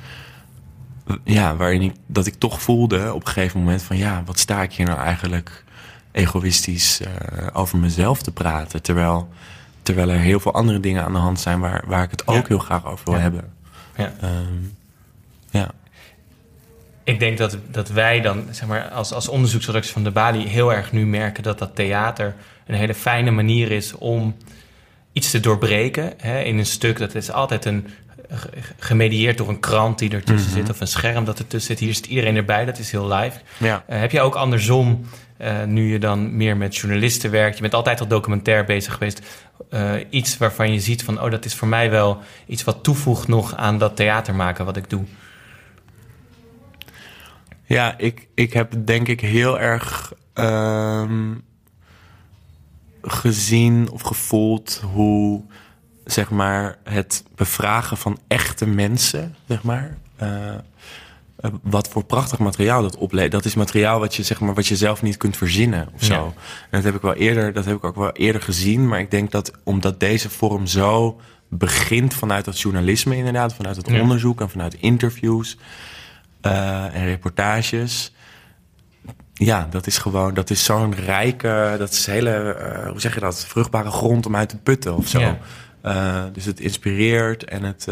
Ja, 1.23 1.56
waarin 1.56 1.82
ik, 1.82 1.93
dat 2.08 2.25
ik 2.25 2.34
toch 2.36 2.62
voelde 2.62 3.13
op 3.13 3.21
een 3.27 3.32
gegeven 3.34 3.60
moment 3.60 3.84
van 3.84 3.97
ja, 3.97 4.23
wat 4.25 4.39
sta 4.39 4.62
ik 4.62 4.73
hier 4.73 4.86
nou 4.86 4.99
eigenlijk 4.99 5.63
egoïstisch 6.12 7.01
eh, 7.01 7.47
over 7.53 7.77
mezelf 7.77 8.21
te 8.21 8.32
praten. 8.32 8.82
Terwijl, 8.82 9.29
terwijl 9.82 10.10
er 10.10 10.19
heel 10.19 10.39
veel 10.39 10.53
andere 10.53 10.79
dingen 10.79 11.03
aan 11.03 11.13
de 11.13 11.19
hand 11.19 11.39
zijn 11.39 11.60
waar, 11.60 11.84
waar 11.88 12.03
ik 12.03 12.12
het 12.12 12.27
ook 12.27 12.36
Ja. 12.36 12.43
heel 12.47 12.60
graag 12.60 12.86
over 12.86 13.06
wil 13.06 13.13
Ja. 13.15 13.19
hebben. 13.19 13.53
Ja. 13.97 14.13
Ehm, 14.21 14.53
ja. 15.49 15.71
Ik 17.04 17.20
denk 17.20 17.38
dat, 17.38 17.58
dat 17.72 17.89
wij 17.89 18.22
dan, 18.22 18.44
zeg 18.52 18.68
maar, 18.68 18.89
als, 18.89 19.13
als 19.13 19.28
onderzoeksredactie 19.28 19.94
van 19.94 20.04
de 20.04 20.12
Bali 20.12 20.48
heel 20.48 20.74
erg 20.74 20.92
nu 20.92 21.06
merken 21.06 21.44
dat 21.44 21.60
dat 21.60 21.76
theater 21.76 22.36
een 22.68 22.76
hele 22.76 22.94
fijne 22.94 23.32
manier 23.32 23.72
is 23.72 23.94
om 23.94 24.36
iets 25.12 25.32
te 25.32 25.39
doorbreken. 25.39 26.13
Hè, 26.18 26.39
in 26.42 26.58
een 26.58 26.66
stuk, 26.66 26.98
dat 26.98 27.16
is 27.16 27.32
altijd 27.32 27.66
een 27.66 27.88
ge- 28.32 28.50
gemedieerd 28.80 29.38
door 29.38 29.50
een 29.50 29.60
krant 29.60 30.00
die 30.00 30.10
ertussen 30.12 30.50
Mhm. 30.52 30.60
zit 30.60 30.70
of 30.70 30.80
een 30.82 30.88
scherm 30.88 31.26
dat 31.26 31.39
ertussen 31.39 31.72
zit. 31.76 31.80
Hier 31.86 31.94
zit 31.96 32.06
iedereen 32.06 32.36
erbij, 32.36 32.66
dat 32.66 32.80
is 32.80 32.92
heel 32.92 33.08
live. 33.13 33.39
Ja. 33.58 33.84
Eh, 33.88 34.00
heb 34.00 34.12
je 34.12 34.22
ook 34.22 34.36
andersom, 34.36 35.06
eh, 35.38 35.63
nu 35.63 35.92
je 35.92 36.00
dan 36.00 36.36
meer 36.36 36.58
met 36.58 36.76
journalisten 36.76 37.32
werkt, 37.32 37.56
je 37.56 37.62
bent 37.62 37.74
altijd 37.74 38.00
al 38.00 38.08
documentair 38.08 38.66
bezig 38.66 38.94
geweest, 38.94 39.22
eh, 39.70 39.92
iets 40.10 40.38
waarvan 40.38 40.74
je 40.74 40.80
ziet 40.80 41.04
van, 41.04 41.22
oh, 41.22 41.32
dat 41.32 41.46
is 41.46 41.56
voor 41.56 41.68
mij 41.68 41.89
wel 41.89 42.20
iets 42.48 42.63
wat 42.63 42.84
toevoegt 42.84 43.28
nog 43.28 43.56
aan 43.56 43.78
dat 43.78 43.96
theater 43.96 44.36
maken 44.36 44.66
wat 44.66 44.78
ik 44.78 44.89
doe. 44.89 45.04
Ja, 47.65 47.97
ik, 47.97 48.28
ik 48.34 48.54
heb 48.54 48.73
denk 48.86 49.08
ik 49.08 49.19
heel 49.21 49.60
erg 49.60 50.13
ehm, 50.34 51.32
gezien 53.02 53.89
of 53.91 54.02
gevoeld 54.02 54.82
hoe 54.93 55.41
zeg 56.06 56.30
maar 56.30 56.78
het 56.84 57.23
bevragen 57.36 57.97
van 57.97 58.17
echte 58.28 58.65
mensen, 58.65 59.36
zeg 59.47 59.63
maar. 59.63 59.97
eh, 60.15 60.54
eh, 60.56 61.52
wat 61.62 61.88
voor 61.88 62.04
prachtig 62.04 62.39
materiaal 62.39 62.82
dat 62.82 62.97
oplevert. 62.97 63.32
Dat 63.32 63.45
is 63.45 63.54
materiaal 63.56 63.99
wat 63.99 64.15
je, 64.15 64.23
zeg 64.23 64.39
maar, 64.39 64.54
wat 64.54 64.67
je 64.67 64.76
zelf 64.76 65.02
niet 65.02 65.17
kunt 65.17 65.38
verzinnen 65.38 65.89
of 65.93 66.04
zo. 66.04 66.13
Ja. 66.13 66.23
En 66.23 66.34
dat 66.69 66.84
heb 66.84 66.95
ik 66.95 67.02
wel 67.02 67.13
eerder, 67.13 67.54
dat 67.54 67.65
heb 67.65 67.76
ik 67.76 67.84
ook 67.84 67.95
wel 67.95 68.12
eerder 68.12 68.41
gezien. 68.41 68.88
Maar 68.88 68.99
ik 68.99 69.12
denk 69.12 69.32
dat 69.32 69.52
omdat 69.63 69.99
deze 69.99 70.30
vorm 70.30 70.65
zo 70.67 71.19
begint 71.49 72.13
vanuit 72.13 72.45
dat 72.45 72.60
journalisme, 72.60 73.15
inderdaad, 73.15 73.54
vanuit 73.54 73.76
het 73.76 73.89
Ja. 73.89 74.02
onderzoek 74.02 74.41
en 74.41 74.49
vanuit 74.49 74.73
interviews 74.80 75.58
eh, 76.43 76.95
en 76.95 77.06
reportages. 77.06 78.13
Ja, 79.34 79.67
dat 79.69 79.88
is 79.88 79.97
gewoon, 79.97 80.34
dat 80.34 80.49
is 80.49 80.63
zo'n 80.63 80.95
rijke, 80.95 81.75
dat 81.77 81.91
is 81.91 82.06
hele, 82.06 82.53
eh, 82.53 82.89
hoe 82.89 82.99
zeg 82.99 83.13
je 83.13 83.19
dat, 83.19 83.45
vruchtbare 83.45 83.91
grond 83.91 84.25
om 84.25 84.36
uit 84.36 84.49
te 84.49 84.58
putten 84.58 84.95
of 84.95 85.08
zo. 85.08 85.38
Eh, 85.82 86.23
dus 86.34 86.45
het 86.45 86.60
inspireert 86.60 87.43
en 87.43 87.63
het. 87.63 87.88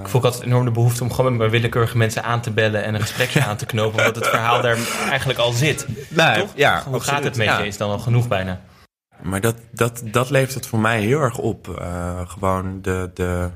Ik 0.00 0.08
voel 0.08 0.20
ook 0.20 0.26
altijd 0.26 0.42
enorm 0.42 0.64
de 0.64 0.70
behoefte 0.70 1.02
om 1.02 1.12
gewoon 1.12 1.36
met 1.36 1.50
willekeurige 1.50 1.96
mensen 1.96 2.24
aan 2.24 2.40
te 2.40 2.50
bellen 2.50 2.84
en 2.84 2.94
een 2.94 3.00
gesprekje 3.00 3.44
aan 3.48 3.56
te 3.56 3.66
knopen, 3.66 3.98
omdat 3.98 4.16
het 4.16 4.26
verhaal 4.26 4.62
daar 4.62 4.78
eigenlijk 5.08 5.38
al 5.38 5.52
zit. 5.52 5.86
nou, 6.08 6.38
Toch? 6.38 6.52
Ja, 6.54 6.82
Hoe 6.86 7.00
gaat 7.00 7.24
het 7.24 7.36
met 7.36 7.46
ja. 7.46 7.58
je? 7.58 7.66
Is 7.66 7.76
dan 7.76 7.90
al 7.90 7.98
genoeg 7.98 8.28
bijna. 8.28 8.60
Maar 9.22 9.40
dat, 9.40 9.56
dat, 9.72 10.02
dat 10.04 10.30
levert 10.30 10.54
het 10.54 10.66
voor 10.66 10.78
mij 10.78 11.00
heel 11.00 11.20
erg 11.20 11.38
op. 11.38 11.82
Gewoon 12.26 12.82
de, 12.82 13.10
de, 13.14 13.50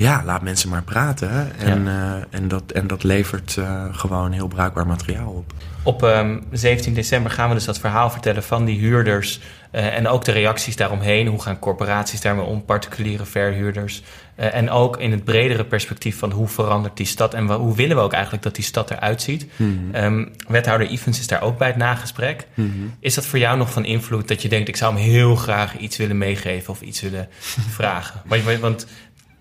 ja, 0.00 0.22
laat 0.24 0.42
mensen 0.42 0.68
maar 0.68 0.82
praten. 0.82 1.58
En, 1.58 1.88
eh, 1.88 2.12
en, 2.30 2.48
dat, 2.48 2.72
en 2.72 2.86
dat 2.86 3.02
levert 3.02 3.56
uh, 3.58 3.84
gewoon 3.92 4.32
heel 4.32 4.48
bruikbaar 4.48 4.86
materiaal 4.86 5.32
op. 5.32 5.52
Op 5.82 6.02
um, 6.02 6.44
17 6.50 6.94
december 6.94 7.30
gaan 7.30 7.48
we 7.48 7.54
dus 7.54 7.64
dat 7.64 7.78
verhaal 7.78 8.10
vertellen 8.10 8.42
van 8.42 8.64
die 8.64 8.78
huurders. 8.78 9.40
Uh, 9.72 9.96
en 9.96 10.08
ook 10.08 10.24
de 10.24 10.32
reacties 10.32 10.76
daaromheen. 10.76 11.26
Hoe 11.26 11.42
gaan 11.42 11.58
corporaties 11.58 12.20
daarmee 12.20 12.44
om, 12.44 12.64
particuliere 12.64 13.24
verhuurders. 13.24 14.02
En 14.34 14.70
ook 14.70 14.96
in 14.96 15.10
het 15.10 15.24
bredere 15.24 15.64
perspectief 15.64 16.18
van 16.18 16.30
hoe 16.30 16.48
verandert 16.48 16.96
die 16.96 17.06
stad 17.06 17.34
en 17.34 17.52
hoe 17.52 17.76
willen 17.76 17.96
we 17.96 18.02
ook 18.02 18.12
eigenlijk 18.12 18.42
dat 18.42 18.54
die 18.54 18.64
stad 18.64 18.90
eruit 18.90 19.22
ziet. 19.22 19.46
Mm 19.56 19.90
-hmm. 19.92 20.04
um, 20.04 20.30
wethouder 20.48 20.88
Evans 20.88 21.18
is 21.18 21.26
daar 21.26 21.42
ook 21.42 21.58
bij 21.58 21.68
het 21.68 21.76
nagesprek. 21.76 22.46
Mm 22.54 22.72
-hmm. 22.72 22.94
Is 23.00 23.14
dat 23.14 23.26
voor 23.26 23.38
jou 23.38 23.58
nog 23.58 23.72
van 23.72 23.84
invloed 23.84 24.28
dat 24.28 24.42
je 24.42 24.48
denkt: 24.48 24.68
ik 24.68 24.76
zou 24.76 24.94
hem 24.94 25.02
heel 25.02 25.36
graag 25.36 25.76
iets 25.76 25.96
willen 25.96 26.18
meegeven 26.18 26.72
of 26.72 26.80
iets 26.80 27.00
willen 27.00 27.28
vragen? 27.78 28.22
Want, 28.26 28.58
want 28.58 28.86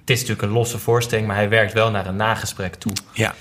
het 0.09 0.17
is 0.17 0.27
natuurlijk 0.27 0.53
een 0.53 0.57
losse 0.57 0.79
voorstelling, 0.79 1.27
maar 1.27 1.35
hij 1.35 1.49
werkt 1.49 1.73
wel 1.73 1.91
naar 1.91 2.07
een 2.07 2.15
nagesprek 2.15 2.75
toe. 2.75 2.91
Ja. 3.13 3.33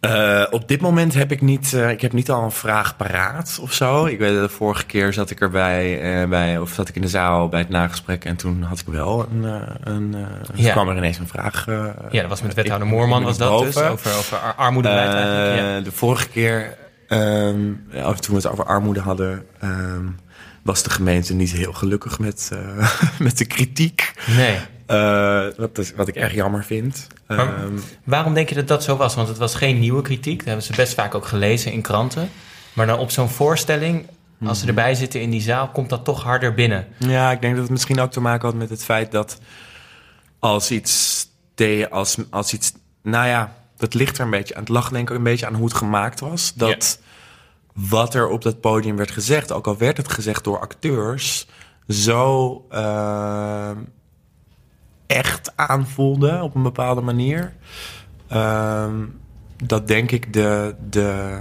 Uh, 0.00 0.46
op 0.50 0.68
dit 0.68 0.80
moment 0.80 1.14
heb 1.14 1.32
ik 1.32 1.40
niet, 1.40 1.72
uh, 1.72 1.90
ik 1.90 2.00
heb 2.00 2.12
niet 2.12 2.30
al 2.30 2.42
een 2.42 2.50
vraag 2.50 2.96
paraat 2.96 3.58
of 3.60 3.72
zo. 3.72 4.04
Ik 4.04 4.18
weet 4.18 4.40
de 4.40 4.48
vorige 4.48 4.86
keer 4.86 5.12
zat 5.12 5.30
ik 5.30 5.40
erbij, 5.40 6.20
uh, 6.22 6.28
bij, 6.28 6.58
of 6.58 6.70
zat 6.70 6.88
ik 6.88 6.94
in 6.94 7.00
de 7.00 7.08
zaal 7.08 7.48
bij 7.48 7.60
het 7.60 7.68
nagesprek 7.68 8.24
en 8.24 8.36
toen 8.36 8.62
had 8.62 8.78
ik 8.78 8.86
wel 8.86 9.26
een, 9.30 9.44
een 9.80 10.16
ja. 10.54 10.72
kwam 10.72 10.88
er 10.88 10.96
ineens 10.96 11.18
een 11.18 11.28
vraag. 11.28 11.64
ja, 12.10 12.20
dat 12.20 12.28
was 12.28 12.42
met 12.42 12.54
wethouder 12.54 12.88
Moorman 12.88 13.22
was 13.22 13.38
dat 13.38 13.50
boven. 13.50 13.66
dus, 13.66 13.82
over, 13.82 14.18
over 14.18 14.38
ar 14.38 14.54
armoedebeleid 14.54 15.12
eigenlijk. 15.14 15.60
Ja. 15.60 15.80
De 15.80 15.92
vorige 15.92 16.28
keer, 16.28 16.76
um, 17.08 17.86
toen 18.20 18.34
we 18.34 18.34
het 18.34 18.46
over 18.46 18.64
armoede 18.64 19.00
hadden, 19.00 19.46
um, 19.64 20.18
was 20.62 20.82
de 20.82 20.90
gemeente 20.90 21.34
niet 21.34 21.52
heel 21.52 21.72
gelukkig 21.72 22.18
met, 22.18 22.50
met 23.18 23.38
de 23.38 23.46
kritiek. 23.46 24.12
Nee. 24.36 24.58
Uh, 24.90 25.46
wat, 25.56 25.78
is, 25.78 25.94
wat 25.94 26.08
ik 26.08 26.14
erg 26.14 26.34
jammer 26.34 26.64
vind. 26.64 27.06
Um, 27.28 27.82
waarom 28.04 28.34
denk 28.34 28.48
je 28.48 28.54
dat 28.54 28.68
dat 28.68 28.84
zo 28.84 28.96
was? 28.96 29.14
Want 29.14 29.28
het 29.28 29.38
was 29.38 29.54
geen 29.54 29.78
nieuwe 29.78 30.02
kritiek. 30.02 30.38
Dat 30.38 30.46
hebben 30.46 30.64
ze 30.64 30.72
best 30.76 30.94
vaak 30.94 31.14
ook 31.14 31.26
gelezen 31.26 31.72
in 31.72 31.82
kranten. 31.82 32.30
Maar 32.72 32.86
dan 32.86 32.98
op 32.98 33.10
zo'n 33.10 33.28
voorstelling, 33.28 34.06
als 34.44 34.60
ze 34.60 34.66
erbij 34.66 34.94
zitten 34.94 35.20
in 35.20 35.30
die 35.30 35.40
zaal, 35.40 35.68
komt 35.68 35.88
dat 35.88 36.04
toch 36.04 36.22
harder 36.22 36.54
binnen. 36.54 36.86
Ja, 36.98 37.30
ik 37.30 37.40
denk 37.40 37.52
dat 37.52 37.62
het 37.62 37.72
misschien 37.72 38.00
ook 38.00 38.10
te 38.10 38.20
maken 38.20 38.48
had 38.48 38.56
met 38.56 38.70
het 38.70 38.84
feit 38.84 39.12
dat 39.12 39.38
als 40.38 40.70
iets, 40.70 41.26
als, 41.90 42.16
als 42.30 42.52
iets 42.52 42.72
nou 43.02 43.26
ja, 43.26 43.54
dat 43.76 43.94
ligt 43.94 44.18
er 44.18 44.24
een 44.24 44.30
beetje 44.30 44.54
aan. 44.54 44.60
Het 44.60 44.68
lag 44.68 44.88
denk 44.88 45.10
ik 45.10 45.16
een 45.16 45.22
beetje 45.22 45.46
aan 45.46 45.54
hoe 45.54 45.64
het 45.64 45.76
gemaakt 45.76 46.20
was. 46.20 46.52
Dat 46.54 46.98
wat 47.72 48.14
er 48.14 48.28
op 48.28 48.42
dat 48.42 48.60
podium 48.60 48.96
werd 48.96 49.10
gezegd, 49.10 49.52
ook 49.52 49.66
al 49.66 49.76
werd 49.76 49.96
het 49.96 50.08
gezegd 50.08 50.44
door 50.44 50.58
acteurs, 50.60 51.46
zo. 51.88 52.66
Uh, 52.72 53.70
echt 55.06 55.52
aanvoelde 55.56 56.42
op 56.42 56.54
een 56.54 56.62
bepaalde 56.62 57.00
manier. 57.00 57.52
Um, 58.32 59.20
dat 59.56 59.88
denk 59.88 60.10
ik 60.10 60.32
de, 60.32 60.74
de 60.90 61.38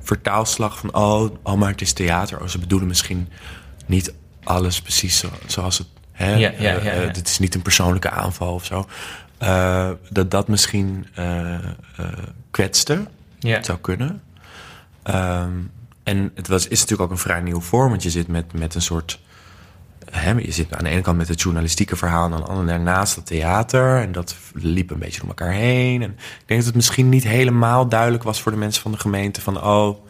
vertaalslag 0.00 0.78
van... 0.78 0.94
Oh, 0.94 1.30
oh, 1.42 1.54
maar 1.54 1.70
het 1.70 1.80
is 1.80 1.92
theater. 1.92 2.40
Oh, 2.40 2.46
ze 2.46 2.58
bedoelen 2.58 2.88
misschien 2.88 3.28
niet 3.86 4.14
alles 4.44 4.80
precies 4.82 5.18
zo, 5.18 5.28
zoals 5.46 5.78
het... 5.78 5.86
Hè? 6.12 6.34
Ja, 6.34 6.52
ja, 6.58 6.82
ja, 6.82 7.02
uh, 7.04 7.12
dit 7.12 7.28
is 7.28 7.38
niet 7.38 7.54
een 7.54 7.62
persoonlijke 7.62 8.10
aanval 8.10 8.54
of 8.54 8.64
zo. 8.64 8.86
Uh, 9.42 9.90
dat 10.10 10.30
dat 10.30 10.48
misschien 10.48 11.06
uh, 11.18 11.58
kwetste. 12.50 13.06
Ja. 13.38 13.56
Het 13.56 13.66
zou 13.66 13.78
kunnen. 13.78 14.22
Um, 15.04 15.70
en 16.02 16.30
het 16.34 16.48
was, 16.48 16.68
is 16.68 16.80
natuurlijk 16.80 17.10
ook 17.10 17.10
een 17.10 17.22
vrij 17.22 17.40
nieuwe 17.40 17.60
vorm. 17.60 17.90
Want 17.90 18.02
je 18.02 18.10
zit 18.10 18.28
met, 18.28 18.52
met 18.52 18.74
een 18.74 18.82
soort 18.82 19.20
Je 20.20 20.52
zit 20.52 20.74
aan 20.74 20.84
de 20.84 20.90
ene 20.90 21.00
kant 21.00 21.16
met 21.16 21.28
het 21.28 21.40
journalistieke 21.40 21.96
verhaal... 21.96 22.26
en 22.26 22.32
aan 22.32 22.40
de 22.40 22.46
andere 22.46 22.66
daarnaast 22.66 23.14
het 23.14 23.26
theater. 23.26 24.00
En 24.00 24.12
dat 24.12 24.36
liep 24.54 24.90
een 24.90 24.98
beetje 24.98 25.20
door 25.20 25.28
elkaar 25.28 25.52
heen. 25.52 26.02
En 26.02 26.10
ik 26.10 26.42
denk 26.46 26.58
dat 26.60 26.64
het 26.64 26.74
misschien 26.74 27.08
niet 27.08 27.24
helemaal 27.24 27.88
duidelijk 27.88 28.22
was 28.22 28.40
voor 28.40 28.52
de 28.52 28.58
mensen 28.58 28.82
van 28.82 28.92
de 28.92 28.98
gemeente... 28.98 29.40
van 29.40 29.62
oh, 29.62 30.06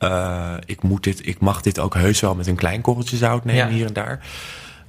uh, 0.00 0.54
ik, 0.64 0.82
moet 0.82 1.04
dit, 1.04 1.26
ik 1.26 1.40
mag 1.40 1.60
dit 1.60 1.78
ook 1.78 1.94
heus 1.94 2.20
wel 2.20 2.34
met 2.34 2.46
een 2.46 2.56
klein 2.56 2.80
korreltje 2.80 3.16
zout 3.16 3.44
nemen 3.44 3.66
ja. 3.66 3.72
hier 3.72 3.86
en 3.86 3.92
daar. 3.92 4.26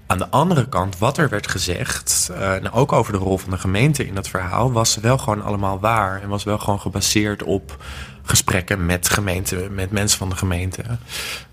Aan 0.08 0.18
de 0.18 0.30
andere 0.30 0.70
kant, 0.70 0.98
wat 0.98 1.18
er 1.18 1.30
werd 1.30 1.48
gezegd... 1.48 2.30
Uh, 2.32 2.38
nou, 2.40 2.72
ook 2.72 2.92
over 2.92 3.14
de 3.14 3.20
rol 3.20 3.38
van 3.38 3.52
de 3.52 3.58
gemeente 3.58 4.08
in 4.08 4.16
dat 4.16 4.30
verhaal... 4.30 4.72
was 4.72 4.96
wel 4.96 5.18
gewoon 5.18 5.44
allemaal 5.44 5.80
waar. 5.80 6.22
En 6.22 6.30
was 6.30 6.44
wel 6.44 6.58
gewoon 6.58 6.80
gebaseerd 6.80 7.44
op 7.44 7.84
gesprekken 8.24 8.86
met 8.86 9.10
gemeenten... 9.10 9.74
met 9.74 9.92
mensen 9.92 10.18
van 10.18 10.30
de 10.30 10.36
gemeente 10.36 10.84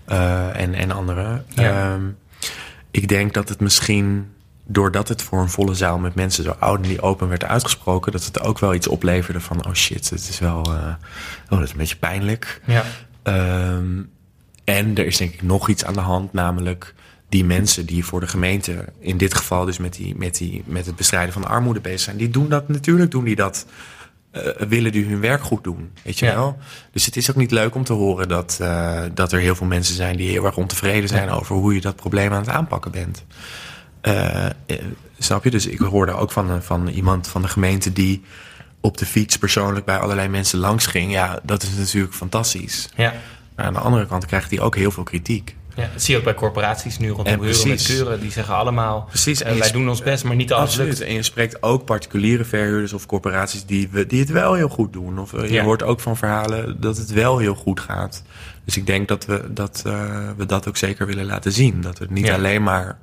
uh, 0.09 0.59
en, 0.59 0.73
en 0.73 0.91
anderen... 0.91 1.45
Ja. 1.49 1.93
Um, 1.93 2.17
ik 2.95 3.07
denk 3.07 3.33
dat 3.33 3.49
het 3.49 3.59
misschien, 3.59 4.27
doordat 4.65 5.07
het 5.07 5.21
voor 5.21 5.39
een 5.39 5.49
volle 5.49 5.73
zaal 5.73 5.97
met 5.97 6.15
mensen 6.15 6.43
zo 6.43 6.55
oud 6.59 6.81
en 6.81 6.89
die 6.89 7.01
open 7.01 7.27
werd 7.27 7.43
uitgesproken, 7.43 8.11
dat 8.11 8.25
het 8.25 8.41
ook 8.41 8.59
wel 8.59 8.73
iets 8.73 8.87
opleverde 8.87 9.39
van: 9.39 9.65
oh 9.65 9.73
shit, 9.73 10.09
het 10.09 10.27
is 10.29 10.39
wel. 10.39 10.73
Uh, 10.73 10.93
oh, 11.49 11.57
dat 11.57 11.61
is 11.61 11.71
een 11.71 11.77
beetje 11.77 11.95
pijnlijk. 11.95 12.61
Ja. 12.65 12.83
Um, 13.23 14.09
en 14.63 14.97
er 14.97 15.05
is 15.05 15.17
denk 15.17 15.33
ik 15.33 15.41
nog 15.41 15.69
iets 15.69 15.85
aan 15.85 15.93
de 15.93 15.99
hand, 15.99 16.33
namelijk 16.33 16.93
die 17.29 17.45
mensen 17.45 17.85
die 17.85 18.05
voor 18.05 18.19
de 18.19 18.27
gemeente, 18.27 18.85
in 18.99 19.17
dit 19.17 19.33
geval 19.33 19.65
dus 19.65 19.77
met, 19.77 19.93
die, 19.93 20.15
met, 20.15 20.37
die, 20.37 20.63
met 20.65 20.85
het 20.85 20.95
bestrijden 20.95 21.33
van 21.33 21.47
armoede 21.47 21.79
bezig 21.79 21.99
zijn, 21.99 22.17
die 22.17 22.29
doen 22.29 22.49
dat 22.49 22.67
natuurlijk, 22.67 23.11
doen 23.11 23.23
die 23.23 23.35
dat. 23.35 23.65
Uh, 24.35 24.41
willen 24.67 24.91
die 24.91 25.05
hun 25.05 25.19
werk 25.19 25.41
goed 25.43 25.63
doen, 25.63 25.91
weet 26.03 26.19
je 26.19 26.25
Ja. 26.25 26.35
wel? 26.35 26.57
Dus 26.91 27.05
het 27.05 27.15
is 27.15 27.29
ook 27.29 27.35
niet 27.35 27.51
leuk 27.51 27.75
om 27.75 27.83
te 27.83 27.93
horen 27.93 28.27
dat, 28.27 28.57
uh, 28.61 29.01
dat 29.13 29.31
er 29.31 29.39
heel 29.39 29.55
veel 29.55 29.67
mensen 29.67 29.95
zijn 29.95 30.17
die 30.17 30.29
heel 30.29 30.45
erg 30.45 30.57
ontevreden 30.57 31.09
zijn 31.09 31.27
Ja. 31.27 31.33
over 31.33 31.55
hoe 31.55 31.73
je 31.73 31.81
dat 31.81 31.95
probleem 31.95 32.31
aan 32.33 32.39
het 32.39 32.49
aanpakken 32.49 32.91
bent. 32.91 33.23
Uh, 34.03 34.45
snap 35.19 35.43
je? 35.43 35.51
Dus 35.51 35.65
ik 35.67 35.79
hoorde 35.79 36.11
ook 36.11 36.31
van, 36.31 36.63
van 36.63 36.87
iemand 36.87 37.27
van 37.27 37.41
de 37.41 37.47
gemeente 37.47 37.93
die 37.93 38.23
op 38.81 38.97
de 38.97 39.05
fiets 39.05 39.37
persoonlijk 39.37 39.85
bij 39.85 39.97
allerlei 39.97 40.27
mensen 40.27 40.59
langs 40.59 40.85
ging. 40.85 41.11
Ja, 41.11 41.39
dat 41.43 41.63
is 41.63 41.69
natuurlijk 41.77 42.13
fantastisch. 42.13 42.89
Ja. 42.95 43.13
Maar 43.55 43.65
aan 43.65 43.73
de 43.73 43.79
andere 43.79 44.05
kant 44.07 44.25
krijgt 44.25 44.49
hij 44.49 44.59
ook 44.59 44.75
heel 44.75 44.91
veel 44.91 45.03
kritiek. 45.03 45.55
Ja, 45.75 45.89
dat 45.93 46.01
zie 46.01 46.11
je 46.13 46.17
ook 46.19 46.25
bij 46.25 46.33
corporaties 46.33 46.97
nu 46.97 47.07
rondom 47.09 47.33
En 47.33 47.39
huren 47.41 47.67
met 47.67 47.83
keuren. 47.85 48.19
Die 48.19 48.31
zeggen 48.31 48.55
allemaal, 48.55 49.05
Precies. 49.09 49.41
eh, 49.41 49.47
En 49.49 49.53
je 49.55 49.59
wij 49.61 49.71
doen 49.71 49.89
ons 49.89 50.01
best, 50.01 50.23
maar 50.23 50.35
niet 50.35 50.53
alles 50.53 50.69
Absoluut. 50.69 50.97
lukt. 50.97 51.09
En 51.09 51.13
je 51.15 51.23
spreekt 51.23 51.63
ook 51.63 51.85
particuliere 51.85 52.45
verhuurders 52.45 52.93
of 52.93 53.05
corporaties 53.05 53.65
die, 53.65 53.89
we- 53.91 54.05
die 54.07 54.19
het 54.19 54.29
wel 54.29 54.53
heel 54.53 54.69
goed 54.69 54.93
doen. 54.93 55.19
Of 55.19 55.33
eh, 55.33 55.41
je 55.47 55.53
Ja. 55.53 55.63
hoort 55.63 55.83
ook 55.83 55.99
van 55.99 56.17
verhalen 56.17 56.81
dat 56.81 56.97
het 56.97 57.11
wel 57.11 57.37
heel 57.37 57.55
goed 57.55 57.79
gaat. 57.79 58.23
Dus 58.65 58.77
ik 58.77 58.85
denk 58.85 59.07
dat 59.07 59.25
we 59.25 59.53
dat, 59.53 59.83
uh, 59.87 60.29
we 60.37 60.45
dat 60.45 60.67
ook 60.67 60.77
zeker 60.77 61.05
willen 61.05 61.25
laten 61.25 61.51
zien. 61.51 61.81
Dat 61.81 61.97
het, 61.97 62.09
niet 62.09 62.25
Ja. 62.27 62.33
alleen 62.35 62.63
maar, 62.63 62.97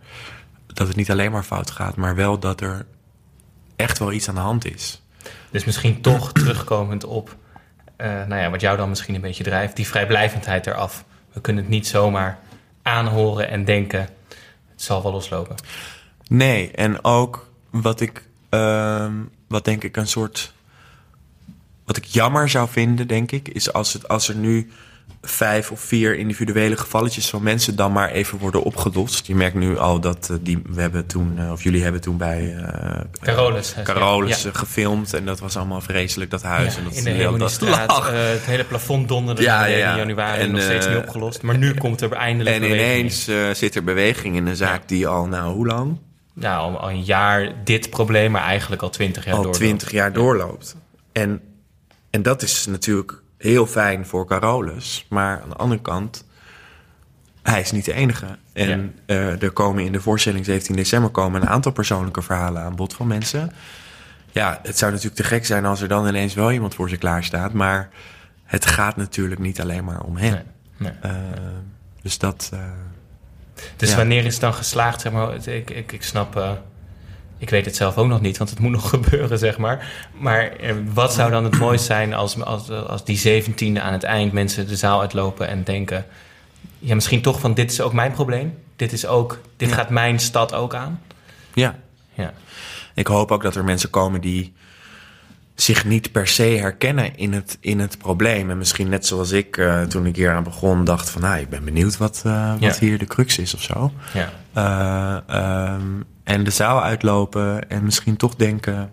dat 0.66 0.86
het 0.86 0.96
niet 0.96 1.10
alleen 1.10 1.32
maar 1.32 1.42
fout 1.42 1.70
gaat, 1.70 1.96
maar 1.96 2.14
wel 2.14 2.38
dat 2.38 2.60
er 2.60 2.86
echt 3.76 3.98
wel 3.98 4.12
iets 4.12 4.28
aan 4.28 4.34
de 4.34 4.40
hand 4.40 4.64
is. 4.74 5.02
Dus 5.50 5.64
misschien 5.64 6.00
toch 6.00 6.32
terugkomend 6.42 7.04
op, 7.04 7.36
nou 7.96 8.34
ja, 8.36 8.50
wat 8.50 8.60
jou 8.60 8.76
dan 8.76 8.88
misschien 8.88 9.14
een 9.14 9.20
beetje 9.20 9.44
drijft, 9.44 9.76
die 9.76 9.86
vrijblijvendheid 9.86 10.66
eraf. 10.66 11.04
We 11.32 11.40
kunnen 11.40 11.62
het 11.62 11.72
niet 11.72 11.86
zomaar 11.86 12.38
aanhoren 12.82 13.48
en 13.48 13.64
denken, 13.64 14.08
het 14.70 14.82
zal 14.82 15.02
wel 15.02 15.12
loslopen. 15.12 15.56
Nee, 16.28 16.70
en 16.70 17.04
ook 17.04 17.50
wat 17.70 18.00
ik, 18.00 18.28
uh, 18.50 19.12
wat 19.48 19.64
denk 19.64 19.84
ik 19.84 19.96
een 19.96 20.06
soort, 20.06 20.52
wat 21.84 21.96
ik 21.96 22.04
jammer 22.04 22.48
zou 22.48 22.68
vinden, 22.68 23.06
denk 23.08 23.32
ik, 23.32 23.48
is 23.48 23.72
als, 23.72 23.92
het, 23.92 24.08
als 24.08 24.28
er 24.28 24.36
nu 24.36 24.70
vijf 25.22 25.70
of 25.70 25.80
vier 25.80 26.16
individuele 26.16 26.76
gevalletjes 26.76 27.30
van 27.30 27.42
mensen 27.42 27.76
dan 27.76 27.92
maar 27.92 28.10
even 28.10 28.38
worden 28.38 28.62
opgelost. 28.62 29.26
Je 29.26 29.34
merkt 29.34 29.54
nu 29.54 29.78
al 29.78 30.00
dat 30.00 30.28
uh, 30.30 30.36
die, 30.40 30.62
we 30.66 30.80
hebben 30.80 31.06
toen, 31.06 31.36
uh, 31.38 31.52
of 31.52 31.62
jullie 31.62 31.82
hebben 31.82 32.00
toen 32.00 32.16
bij 32.16 32.54
uh, 32.54 33.00
Carolus, 33.20 33.74
Carolus 33.82 34.42
ja. 34.42 34.50
gefilmd 34.52 35.14
en 35.14 35.24
dat 35.24 35.40
was 35.40 35.56
allemaal 35.56 35.80
vreselijk, 35.80 36.30
dat 36.30 36.42
huis. 36.42 36.72
Ja, 36.72 36.78
en 36.78 36.84
dat 36.84 36.94
in 36.94 37.04
de 37.04 37.10
Hemeliestraat, 37.10 37.90
uh, 37.90 38.10
het 38.12 38.44
hele 38.44 38.64
plafond 38.64 39.08
donderde 39.08 39.42
Ja, 39.42 39.66
in 39.66 39.78
ja, 39.78 39.78
ja. 39.78 39.96
januari 39.96 40.40
En, 40.40 40.50
nog 40.50 40.62
steeds 40.62 40.86
eh, 40.86 40.94
niet 40.94 41.02
opgelost. 41.02 41.42
Maar 41.42 41.58
nu 41.58 41.74
komt 41.74 42.00
er 42.00 42.12
eindelijk 42.12 42.56
En 42.56 42.64
ineens 42.64 43.30
zit 43.52 43.74
er 43.74 43.84
beweging 43.84 44.36
in 44.36 44.46
een 44.46 44.56
zaak 44.56 44.88
die 44.88 45.06
al, 45.06 45.26
nou, 45.26 45.54
hoe 45.54 45.66
lang? 45.66 45.98
Nou, 46.34 46.72
al, 46.72 46.80
al 46.80 46.90
een 46.90 47.04
jaar 47.04 47.52
dit 47.64 47.90
probleem, 47.90 48.30
maar 48.30 48.42
eigenlijk 48.42 48.82
al 48.82 48.90
twintig 48.90 49.24
jaar 49.24 49.34
al 49.34 49.42
doorloopt. 49.42 49.58
twintig 49.64 49.90
jaar 49.90 50.12
doorloopt. 50.12 50.76
En, 51.12 51.40
en 52.10 52.22
dat 52.22 52.42
is 52.42 52.66
natuurlijk 52.66 53.21
heel 53.42 53.66
fijn 53.66 54.06
voor 54.06 54.26
Carolus. 54.26 55.06
Maar 55.08 55.40
aan 55.42 55.48
de 55.48 55.56
andere 55.56 55.80
kant, 55.80 56.24
hij 57.42 57.60
is 57.60 57.72
niet 57.72 57.84
de 57.84 57.92
enige. 57.92 58.26
En 58.52 58.98
uh, 59.06 59.42
er 59.42 59.50
komen 59.50 59.84
in 59.84 59.92
de 59.92 60.00
voorstelling 60.00 60.44
17 60.44 60.76
december 60.76 61.10
komen 61.10 61.42
een 61.42 61.48
aantal 61.48 61.72
persoonlijke 61.72 62.22
verhalen 62.22 62.62
aan 62.62 62.76
bod 62.76 62.94
van 62.94 63.06
mensen. 63.06 63.52
Ja, 64.30 64.60
het 64.62 64.78
zou 64.78 64.90
natuurlijk 64.90 65.20
te 65.20 65.26
gek 65.26 65.46
zijn 65.46 65.64
als 65.64 65.80
er 65.80 65.88
dan 65.88 66.08
ineens 66.08 66.34
wel 66.34 66.52
iemand 66.52 66.74
voor 66.74 66.88
ze 66.88 66.96
klaar 66.96 67.24
staat. 67.24 67.52
Maar 67.52 67.88
het 68.44 68.66
gaat 68.66 68.96
natuurlijk 68.96 69.40
niet 69.40 69.60
alleen 69.60 69.84
maar 69.84 70.00
om 70.00 70.16
hem. 70.16 70.32
Nee, 70.76 70.92
nee. 71.02 71.12
Uh, 71.12 71.18
dus 72.02 72.18
dat. 72.18 72.50
Uh, 72.54 72.60
dus 73.76 73.90
ja. 73.90 73.96
wanneer 73.96 74.24
is 74.24 74.32
het 74.32 74.42
dan 74.42 74.54
geslaagd? 74.54 75.00
Zeg 75.00 75.12
maar, 75.12 75.34
ik, 75.46 75.70
ik, 75.70 75.92
ik 75.92 76.02
snap. 76.02 76.60
Ik 77.42 77.50
weet 77.50 77.64
het 77.64 77.76
zelf 77.76 77.96
ook 77.98 78.06
nog 78.06 78.20
niet, 78.20 78.38
want 78.38 78.50
het 78.50 78.58
moet 78.58 78.70
nog 78.70 78.88
gebeuren, 78.98 79.38
zeg 79.38 79.58
maar. 79.58 80.08
Maar 80.18 80.52
eh, 80.52 80.74
wat 80.94 81.12
zou 81.12 81.30
dan 81.30 81.44
het 81.44 81.58
mooiste 81.58 81.86
zijn 81.86 82.14
als, 82.14 82.42
als, 82.44 82.70
als 82.70 83.04
die 83.04 83.16
zeventiende 83.16 83.80
aan 83.80 83.92
het 83.92 84.02
eind 84.02 84.32
mensen 84.32 84.68
de 84.68 84.76
zaal 84.76 85.00
uitlopen 85.00 85.48
en 85.48 85.64
denken... 85.64 86.06
Ja, 86.78 86.94
misschien 86.94 87.22
toch 87.22 87.40
van 87.40 87.54
dit 87.54 87.70
is 87.70 87.80
ook 87.80 87.92
mijn 87.92 88.12
probleem. 88.12 88.58
Dit, 88.76 88.92
is 88.92 89.06
ook, 89.06 89.38
dit 89.56 89.68
ja. 89.68 89.74
gaat 89.74 89.90
mijn 89.90 90.18
stad 90.20 90.54
ook 90.54 90.74
aan. 90.74 91.00
Ja. 91.54 91.78
ja. 92.14 92.32
Ik 92.94 93.06
hoop 93.06 93.30
ook 93.30 93.42
dat 93.42 93.54
er 93.54 93.64
mensen 93.64 93.90
komen 93.90 94.20
die 94.20 94.52
zich 95.54 95.84
niet 95.84 96.12
per 96.12 96.26
se 96.26 96.42
herkennen 96.42 97.16
in 97.16 97.32
het, 97.32 97.58
in 97.60 97.80
het 97.80 97.98
probleem. 97.98 98.50
En 98.50 98.58
misschien 98.58 98.88
net 98.88 99.06
zoals 99.06 99.30
ik 99.30 99.56
uh, 99.56 99.82
toen 99.82 100.06
ik 100.06 100.16
hier 100.16 100.32
aan 100.32 100.44
begon 100.44 100.84
dacht 100.84 101.10
van... 101.10 101.22
nou, 101.22 101.40
ik 101.40 101.48
ben 101.48 101.64
benieuwd 101.64 101.96
wat, 101.96 102.22
uh, 102.26 102.50
wat 102.50 102.60
ja. 102.60 102.86
hier 102.86 102.98
de 102.98 103.06
crux 103.06 103.38
is 103.38 103.54
of 103.54 103.62
zo. 103.62 103.92
Ja. 104.12 104.32
Uh, 105.28 105.74
um, 105.74 106.04
en 106.32 106.44
de 106.44 106.50
zaal 106.50 106.82
uitlopen 106.82 107.68
en 107.68 107.84
misschien 107.84 108.16
toch 108.16 108.34
denken... 108.34 108.92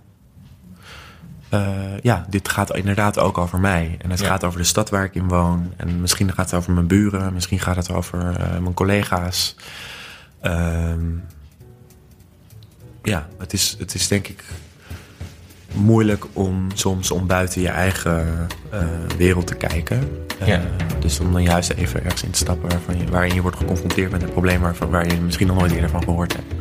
ja, 2.02 2.26
dit 2.30 2.50
gaat 2.50 2.76
inderdaad 2.76 3.20
ook 3.20 3.38
over 3.38 3.60
mij. 3.60 3.98
En 4.02 4.10
het 4.10 4.20
ja. 4.20 4.26
gaat 4.26 4.44
over 4.44 4.60
de 4.60 4.66
stad 4.66 4.90
waar 4.90 5.04
ik 5.04 5.16
in 5.16 5.28
woon. 5.28 5.74
En 5.78 6.02
misschien 6.02 6.34
gaat 6.34 6.50
het 6.50 6.60
over 6.60 6.74
mijn 6.74 6.88
buren. 6.88 7.34
Misschien 7.34 7.60
gaat 7.60 7.76
het 7.76 7.92
over 7.92 8.18
mijn 8.62 8.74
collega's. 8.74 9.56
Um, 10.42 11.24
ja, 13.04 13.28
het 13.38 13.54
is, 13.54 13.76
het 13.80 13.94
is 13.94 14.08
denk 14.08 14.28
ik 14.28 14.44
moeilijk 15.74 16.26
om 16.34 16.68
soms 16.74 17.12
om 17.12 17.28
buiten 17.28 17.62
je 17.62 17.70
eigen 17.70 18.48
uh, 18.74 18.80
wereld 19.18 19.48
te 19.48 19.56
kijken. 19.56 20.26
Ja. 20.46 20.62
Dus 21.00 21.20
om 21.20 21.32
dan 21.32 21.44
juist 21.44 21.70
even 21.70 22.04
ergens 22.04 22.24
in 22.24 22.32
te 22.32 22.38
stappen 22.38 22.70
waarvan 22.70 22.98
je, 22.98 23.06
waarin 23.06 23.34
je 23.34 23.42
wordt 23.42 23.58
geconfronteerd 23.58 24.12
met 24.12 24.24
een 24.24 24.32
probleem 24.32 24.62
waarvan, 24.62 24.90
waar 24.90 25.08
je 25.08 25.22
misschien 25.22 25.48
nog 25.48 25.58
nooit 25.58 25.72
eerder 25.72 25.90
van 25.90 26.04
gehoord 26.04 26.34
hebt. 26.34 26.54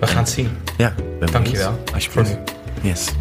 We 0.00 0.06
gaan 0.06 0.16
het 0.16 0.28
zien. 0.28 0.50
Ja, 0.76 0.94
ben 1.18 1.32
Dankjewel. 1.32 1.82
Alsjeblieft. 1.94 2.38
Yes. 2.82 3.12